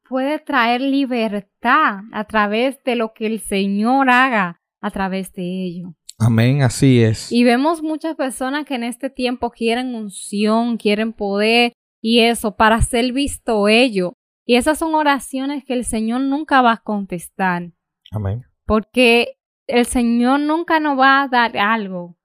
puede 0.07 0.39
traer 0.39 0.81
libertad 0.81 2.01
a 2.11 2.23
través 2.25 2.81
de 2.83 2.95
lo 2.95 3.13
que 3.13 3.25
el 3.25 3.39
Señor 3.39 4.09
haga 4.09 4.61
a 4.81 4.91
través 4.91 5.33
de 5.33 5.43
ello. 5.43 5.93
Amén, 6.17 6.61
así 6.61 7.01
es. 7.01 7.31
Y 7.31 7.43
vemos 7.43 7.81
muchas 7.81 8.15
personas 8.15 8.65
que 8.65 8.75
en 8.75 8.83
este 8.83 9.09
tiempo 9.09 9.49
quieren 9.51 9.95
unción, 9.95 10.77
quieren 10.77 11.11
poder 11.11 11.73
y 12.01 12.19
eso 12.19 12.55
para 12.55 12.81
ser 12.81 13.11
visto 13.11 13.67
ello. 13.67 14.13
Y 14.45 14.55
esas 14.55 14.77
son 14.77 14.93
oraciones 14.93 15.65
que 15.65 15.73
el 15.73 15.85
Señor 15.85 16.21
nunca 16.21 16.61
va 16.61 16.73
a 16.73 16.77
contestar. 16.77 17.71
Amén. 18.11 18.45
Porque 18.65 19.39
el 19.67 19.85
Señor 19.85 20.39
nunca 20.39 20.79
nos 20.79 20.99
va 20.99 21.23
a 21.23 21.27
dar 21.27 21.57
algo 21.57 22.17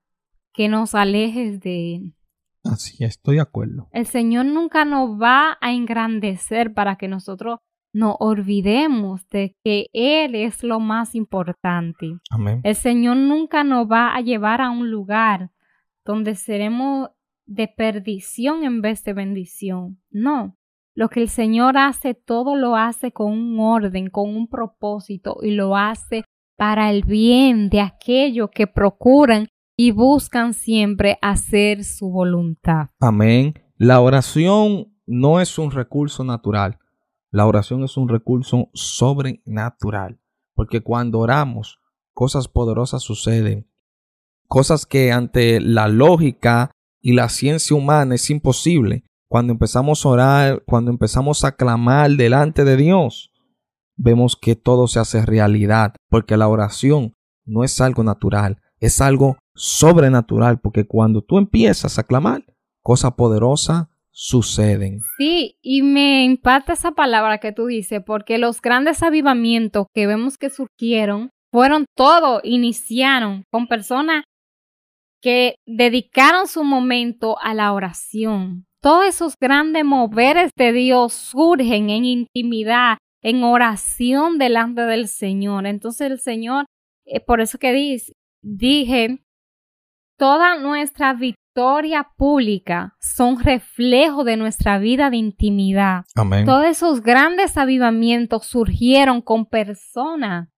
que 0.53 0.67
nos 0.67 0.93
alejes 0.93 1.59
de 1.59 1.95
Él. 1.95 2.15
Así 2.63 3.03
estoy 3.03 3.35
de 3.35 3.41
acuerdo. 3.41 3.87
El 3.91 4.05
Señor 4.05 4.45
nunca 4.45 4.85
nos 4.85 5.19
va 5.19 5.57
a 5.61 5.71
engrandecer 5.73 6.73
para 6.73 6.95
que 6.95 7.07
nosotros 7.07 7.59
no 7.93 8.15
olvidemos 8.19 9.27
de 9.29 9.57
que 9.63 9.87
Él 9.93 10.35
es 10.35 10.63
lo 10.63 10.79
más 10.79 11.15
importante. 11.15 12.19
Amén. 12.29 12.61
El 12.63 12.75
Señor 12.75 13.17
nunca 13.17 13.63
nos 13.63 13.89
va 13.89 14.15
a 14.15 14.21
llevar 14.21 14.61
a 14.61 14.69
un 14.69 14.91
lugar 14.91 15.51
donde 16.05 16.35
seremos 16.35 17.09
de 17.45 17.67
perdición 17.67 18.63
en 18.63 18.81
vez 18.81 19.03
de 19.03 19.13
bendición. 19.13 19.99
No. 20.09 20.57
Lo 20.93 21.09
que 21.09 21.21
el 21.21 21.29
Señor 21.29 21.77
hace, 21.77 22.13
todo 22.13 22.55
lo 22.55 22.75
hace 22.75 23.11
con 23.11 23.31
un 23.31 23.59
orden, 23.59 24.09
con 24.09 24.29
un 24.29 24.47
propósito 24.47 25.37
y 25.41 25.51
lo 25.51 25.77
hace 25.77 26.25
para 26.57 26.91
el 26.91 27.03
bien 27.03 27.69
de 27.69 27.81
aquellos 27.81 28.49
que 28.53 28.67
procuran 28.67 29.47
y 29.77 29.91
buscan 29.91 30.53
siempre 30.53 31.17
hacer 31.21 31.83
su 31.83 32.09
voluntad. 32.09 32.89
Amén. 32.99 33.53
La 33.77 33.99
oración 34.01 34.93
no 35.07 35.39
es 35.39 35.57
un 35.57 35.71
recurso 35.71 36.23
natural. 36.23 36.77
La 37.31 37.47
oración 37.47 37.83
es 37.83 37.95
un 37.97 38.09
recurso 38.09 38.69
sobrenatural, 38.73 40.19
porque 40.53 40.81
cuando 40.81 41.19
oramos, 41.19 41.79
cosas 42.13 42.47
poderosas 42.47 43.01
suceden, 43.01 43.71
cosas 44.47 44.85
que 44.85 45.13
ante 45.13 45.61
la 45.61 45.87
lógica 45.87 46.71
y 46.99 47.13
la 47.13 47.29
ciencia 47.29 47.75
humana 47.75 48.15
es 48.15 48.29
imposible. 48.29 49.05
Cuando 49.31 49.53
empezamos 49.53 50.05
a 50.05 50.09
orar, 50.09 50.63
cuando 50.65 50.91
empezamos 50.91 51.45
a 51.45 51.53
clamar 51.53 52.11
delante 52.11 52.65
de 52.65 52.75
Dios, 52.75 53.31
vemos 53.95 54.35
que 54.35 54.57
todo 54.57 54.87
se 54.87 54.99
hace 54.99 55.25
realidad, 55.25 55.95
porque 56.09 56.35
la 56.35 56.49
oración 56.49 57.13
no 57.45 57.63
es 57.63 57.79
algo 57.79 58.03
natural, 58.03 58.57
es 58.81 58.99
algo 58.99 59.37
sobrenatural, 59.55 60.59
porque 60.59 60.85
cuando 60.85 61.21
tú 61.21 61.37
empiezas 61.37 61.97
a 61.97 62.03
clamar, 62.03 62.43
cosa 62.81 63.15
poderosa 63.15 63.89
suceden. 64.09 64.99
Sí, 65.17 65.55
y 65.61 65.81
me 65.81 66.25
impacta 66.25 66.73
esa 66.73 66.91
palabra 66.91 67.37
que 67.37 67.53
tú 67.53 67.67
dices, 67.67 68.01
porque 68.05 68.37
los 68.37 68.61
grandes 68.61 69.01
avivamientos 69.01 69.85
que 69.93 70.07
vemos 70.07 70.37
que 70.37 70.49
surgieron 70.49 71.29
fueron 71.53 71.85
todo, 71.95 72.41
iniciaron 72.43 73.45
con 73.49 73.67
personas 73.67 74.25
que 75.21 75.55
dedicaron 75.65 76.47
su 76.47 76.65
momento 76.65 77.39
a 77.39 77.53
la 77.53 77.71
oración. 77.71 78.65
Todos 78.81 79.05
esos 79.05 79.35
grandes 79.39 79.85
moveres 79.85 80.49
de 80.57 80.73
Dios 80.73 81.13
surgen 81.13 81.91
en 81.91 82.03
intimidad, 82.03 82.97
en 83.21 83.43
oración 83.43 84.39
delante 84.39 84.81
del 84.81 85.07
Señor. 85.07 85.67
Entonces 85.67 86.09
el 86.09 86.19
Señor, 86.19 86.65
eh, 87.05 87.19
por 87.19 87.41
eso 87.41 87.59
que 87.59 87.73
dice, 87.73 88.13
dije, 88.41 89.23
toda 90.17 90.57
nuestra 90.57 91.15
historia 91.21 92.09
pública 92.17 92.95
son 92.99 93.39
reflejo 93.39 94.23
de 94.23 94.37
nuestra 94.37 94.79
vida 94.79 95.11
de 95.11 95.17
intimidad. 95.17 96.05
Amén. 96.15 96.45
Todos 96.45 96.65
esos 96.65 97.01
grandes 97.01 97.57
avivamientos 97.57 98.47
surgieron 98.47 99.21
con 99.21 99.45
personas 99.45 100.49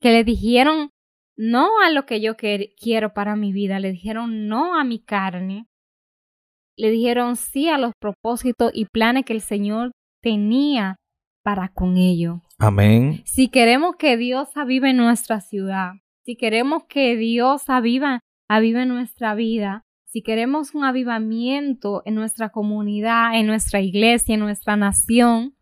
que 0.00 0.10
le 0.10 0.24
dijeron 0.24 0.90
no 1.36 1.68
a 1.84 1.90
lo 1.90 2.06
que 2.06 2.20
yo 2.22 2.34
quiero 2.36 3.12
para 3.12 3.36
mi 3.36 3.52
vida, 3.52 3.78
le 3.78 3.92
dijeron 3.92 4.48
no 4.48 4.74
a 4.74 4.84
mi 4.84 5.00
carne, 5.00 5.67
le 6.78 6.90
dijeron 6.90 7.36
sí 7.36 7.68
a 7.68 7.76
los 7.76 7.92
propósitos 8.00 8.70
y 8.72 8.86
planes 8.86 9.24
que 9.24 9.32
el 9.32 9.40
Señor 9.40 9.90
tenía 10.22 10.96
para 11.42 11.68
con 11.68 11.96
ellos. 11.96 12.40
Amén. 12.58 13.22
Si 13.26 13.48
queremos 13.48 13.96
que 13.96 14.16
Dios 14.16 14.56
avive 14.56 14.92
nuestra 14.92 15.40
ciudad, 15.40 15.92
si 16.24 16.36
queremos 16.36 16.84
que 16.84 17.16
Dios 17.16 17.68
aviva, 17.68 18.20
avive 18.48 18.86
nuestra 18.86 19.34
vida, 19.34 19.82
si 20.04 20.22
queremos 20.22 20.74
un 20.74 20.84
avivamiento 20.84 22.02
en 22.04 22.14
nuestra 22.14 22.50
comunidad, 22.50 23.34
en 23.34 23.46
nuestra 23.46 23.80
iglesia, 23.80 24.34
en 24.34 24.40
nuestra 24.40 24.76
nación, 24.76 25.54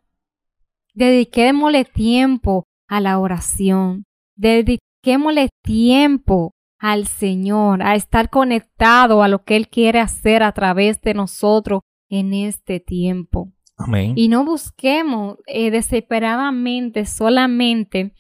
dediquémosle 0.95 1.85
tiempo 1.85 2.65
a 2.89 3.01
la 3.01 3.19
oración. 3.19 4.05
dediquémosle 4.37 5.49
tiempo 5.63 6.53
al 6.79 7.07
Señor, 7.07 7.83
a 7.83 7.95
estar 7.95 8.31
conectado 8.31 9.23
a 9.23 9.29
lo 9.29 9.45
que 9.45 9.57
Él 9.57 9.69
quiere 9.69 10.01
hacer 10.01 10.43
a 10.43 10.53
través 10.53 11.01
de 11.01 11.15
nosotros 11.15 11.81
en 12.09 12.35
este 12.35 12.81
tiempo. 12.81 13.53
Amén. 13.79 14.15
Y 14.17 14.29
no 14.29 14.45
busquemos 14.45 15.39
eh, 15.47 15.71
desesperadamente 15.71 17.05
solamente 17.07 18.15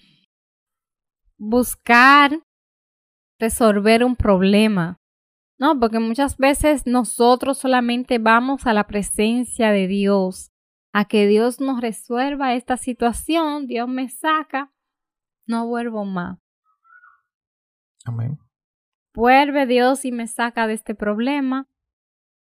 buscar 1.38 2.40
resolver 3.38 4.04
un 4.04 4.16
problema. 4.16 4.98
No, 5.58 5.78
porque 5.78 5.98
muchas 5.98 6.36
veces 6.36 6.86
nosotros 6.86 7.58
solamente 7.58 8.18
vamos 8.18 8.66
a 8.66 8.74
la 8.74 8.86
presencia 8.86 9.70
de 9.70 9.86
Dios, 9.86 10.50
a 10.92 11.06
que 11.06 11.26
Dios 11.26 11.60
nos 11.60 11.80
resuelva 11.80 12.54
esta 12.54 12.76
situación, 12.76 13.66
Dios 13.66 13.88
me 13.88 14.08
saca, 14.10 14.72
no 15.46 15.66
vuelvo 15.66 16.04
más. 16.04 16.38
Amén. 18.04 18.38
Vuelve 19.16 19.64
Dios 19.64 20.04
y 20.04 20.12
me 20.12 20.26
saca 20.26 20.66
de 20.66 20.74
este 20.74 20.94
problema, 20.94 21.66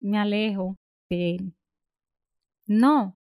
me 0.00 0.18
alejo 0.18 0.78
de 1.11 1.35
Él. 1.35 1.54
No. 2.66 3.18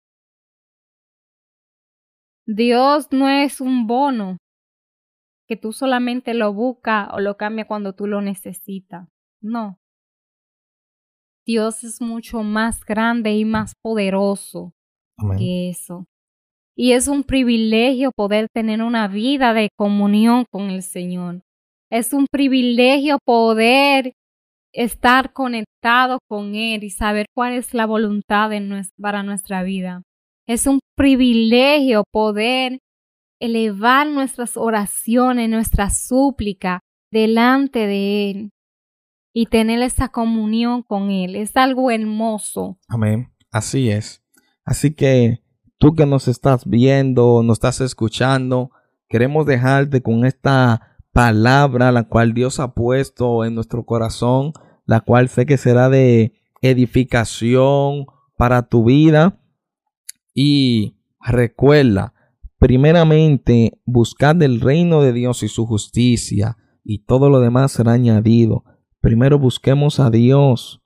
Dios 2.47 3.09
no 3.11 3.29
es 3.29 3.61
un 3.61 3.89
bono 3.89 4.37
que 5.49 5.57
tú 5.57 5.73
solamente 5.73 6.33
lo 6.33 6.55
buscas 6.55 7.09
o 7.13 7.19
lo 7.19 7.37
cambias 7.37 7.67
cuando 7.67 7.93
tú 7.93 8.07
lo 8.07 8.21
necesitas. 8.21 9.09
No. 9.41 9.81
Dios 11.45 11.83
es 11.83 12.01
mucho 12.01 12.45
más 12.45 12.85
grande 12.85 13.35
y 13.35 13.45
más 13.45 13.73
poderoso 13.83 14.75
que 15.37 15.71
eso. 15.71 16.07
Y 16.77 16.93
es 16.93 17.09
un 17.09 17.25
privilegio 17.25 18.13
poder 18.13 18.49
tener 18.49 18.81
una 18.81 19.09
vida 19.09 19.55
de 19.55 19.71
comunión 19.77 20.45
con 20.53 20.71
el 20.71 20.85
Señor. 20.85 21.43
Es 21.91 22.13
un 22.13 22.27
privilegio 22.31 23.19
poder 23.25 24.15
estar 24.73 25.33
conectado 25.33 26.21
con 26.29 26.55
Él 26.55 26.85
y 26.85 26.91
saber 26.91 27.27
cuál 27.35 27.55
es 27.55 27.75
la 27.75 27.85
voluntad 27.85 28.51
para 28.97 29.25
nuestra 29.25 29.65
vida. 29.65 30.03
Es 30.47 30.69
un 30.69 30.79
privilegio 30.97 32.05
poder 32.13 32.79
elevar 33.41 34.07
nuestras 34.07 34.57
oraciones, 34.57 35.51
nuestra 35.51 35.91
súplica 35.91 36.79
delante 37.11 37.89
de 37.89 38.31
Él 38.31 38.51
y 39.35 39.47
tener 39.47 39.83
esa 39.83 40.11
comunión 40.11 40.85
con 40.85 41.11
Él. 41.11 41.35
Es 41.35 41.57
algo 41.57 41.91
hermoso. 41.91 42.79
Amén. 42.87 43.33
Así 43.51 43.91
es. 43.91 44.23
Así 44.65 44.95
que 44.95 45.41
tú 45.79 45.97
que 45.97 46.07
nos 46.07 46.29
estás 46.29 46.65
viendo, 46.69 47.43
nos 47.43 47.57
estás 47.57 47.81
escuchando, 47.81 48.71
queremos 49.09 49.45
dejarte 49.45 50.03
con 50.03 50.25
esta 50.25 50.90
palabra 51.13 51.93
la 51.93 52.05
cual 52.05 52.35
Dios 52.35 52.61
ha 52.61 52.75
puesto 52.75 53.45
en 53.45 53.55
nuestro 53.55 53.85
corazón, 53.85 54.53
la 54.87 55.01
cual 55.01 55.29
sé 55.29 55.47
que 55.47 55.57
será 55.57 55.89
de 55.89 56.33
edificación 56.63 58.07
para 58.37 58.69
tu 58.69 58.85
vida. 58.85 59.41
Y 60.35 60.97
recuerda, 61.21 62.15
primeramente, 62.59 63.81
buscad 63.85 64.41
el 64.43 64.61
reino 64.61 65.03
de 65.03 65.13
Dios 65.13 65.43
y 65.43 65.49
su 65.49 65.67
justicia, 65.67 66.57
y 66.85 67.05
todo 67.05 67.29
lo 67.31 67.41
demás 67.41 67.73
será 67.73 67.93
añadido. 67.93 68.65
Primero 69.01 69.39
busquemos 69.39 70.01
a 70.01 70.11
Dios 70.11 70.83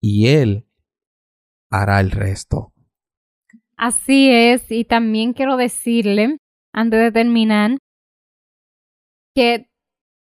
y 0.00 0.28
Él 0.28 0.66
hará 1.70 2.00
el 2.00 2.10
resto. 2.10 2.72
Así 3.76 4.30
es, 4.30 4.70
y 4.70 4.84
también 4.84 5.32
quiero 5.32 5.56
decirle, 5.56 6.38
antes 6.72 7.00
de 7.00 7.12
terminar, 7.12 7.78
que 9.34 9.66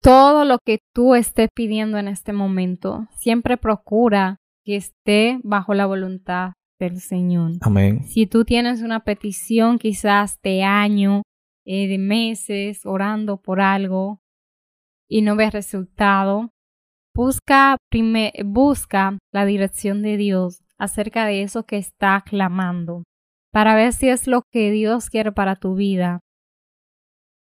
todo 0.02 0.44
lo 0.44 0.58
que 0.58 0.80
tú 0.92 1.14
estés 1.14 1.48
pidiendo 1.54 1.96
en 1.98 2.08
este 2.08 2.32
momento, 2.32 3.08
siempre 3.16 3.56
procura 3.56 4.36
que 4.64 4.76
esté 4.76 5.40
bajo 5.42 5.72
la 5.74 5.86
voluntad 5.86 6.52
del 6.78 7.00
Señor. 7.00 7.52
Amén. 7.62 8.04
Si 8.04 8.26
tú 8.26 8.44
tienes 8.44 8.82
una 8.82 9.04
petición 9.04 9.78
quizás 9.78 10.38
de 10.42 10.62
año, 10.62 11.22
eh, 11.64 11.88
de 11.88 11.98
meses, 11.98 12.84
orando 12.84 13.40
por 13.40 13.60
algo 13.60 14.20
y 15.08 15.22
no 15.22 15.36
ves 15.36 15.52
resultado, 15.52 16.50
busca, 17.14 17.78
busca 18.44 19.18
la 19.32 19.46
dirección 19.46 20.02
de 20.02 20.18
Dios 20.18 20.62
acerca 20.76 21.24
de 21.24 21.42
eso 21.42 21.64
que 21.64 21.78
está 21.78 22.22
clamando 22.26 23.04
para 23.52 23.74
ver 23.74 23.92
si 23.92 24.08
es 24.08 24.26
lo 24.26 24.42
que 24.50 24.70
Dios 24.70 25.08
quiere 25.08 25.32
para 25.32 25.56
tu 25.56 25.76
vida 25.76 26.20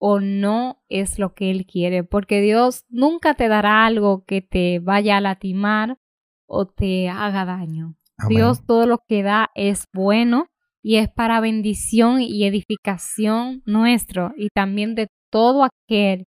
o 0.04 0.20
no 0.20 0.82
es 0.90 1.20
lo 1.20 1.36
que 1.36 1.52
Él 1.52 1.68
quiere, 1.68 2.04
porque 2.04 2.42
Dios 2.42 2.86
nunca 2.90 3.36
te 3.36 3.48
dará 3.48 3.86
algo 3.86 4.26
que 4.26 4.42
te 4.42 4.80
vaya 4.80 5.18
a 5.18 5.22
latimar 5.22 6.00
o 6.48 6.66
te 6.66 7.08
haga 7.08 7.46
daño. 7.46 7.96
Dios 8.28 8.66
todo 8.66 8.88
lo 8.88 8.98
que 9.08 9.22
da 9.22 9.52
es 9.54 9.86
bueno 9.94 10.48
y 10.82 10.96
es 10.96 11.08
para 11.08 11.40
bendición 11.40 12.20
y 12.20 12.46
edificación 12.46 13.62
nuestro 13.68 14.34
y 14.36 14.50
también 14.50 14.96
de 14.96 15.08
todo 15.30 15.64
aquel 15.64 16.26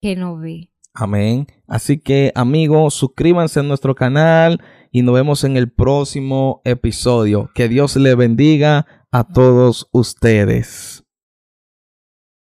que 0.00 0.16
nos 0.16 0.40
ve. 0.40 0.70
Amén. 0.94 1.46
Así 1.66 1.98
que 1.98 2.32
amigos, 2.34 2.94
suscríbanse 2.94 3.60
a 3.60 3.64
nuestro 3.64 3.94
canal 3.94 4.62
y 4.90 5.02
nos 5.02 5.14
vemos 5.14 5.44
en 5.44 5.58
el 5.58 5.70
próximo 5.70 6.62
episodio. 6.64 7.50
Que 7.54 7.68
Dios 7.68 7.96
le 7.96 8.14
bendiga 8.14 8.86
a 9.12 9.24
todos 9.24 9.90
ustedes. 9.92 10.97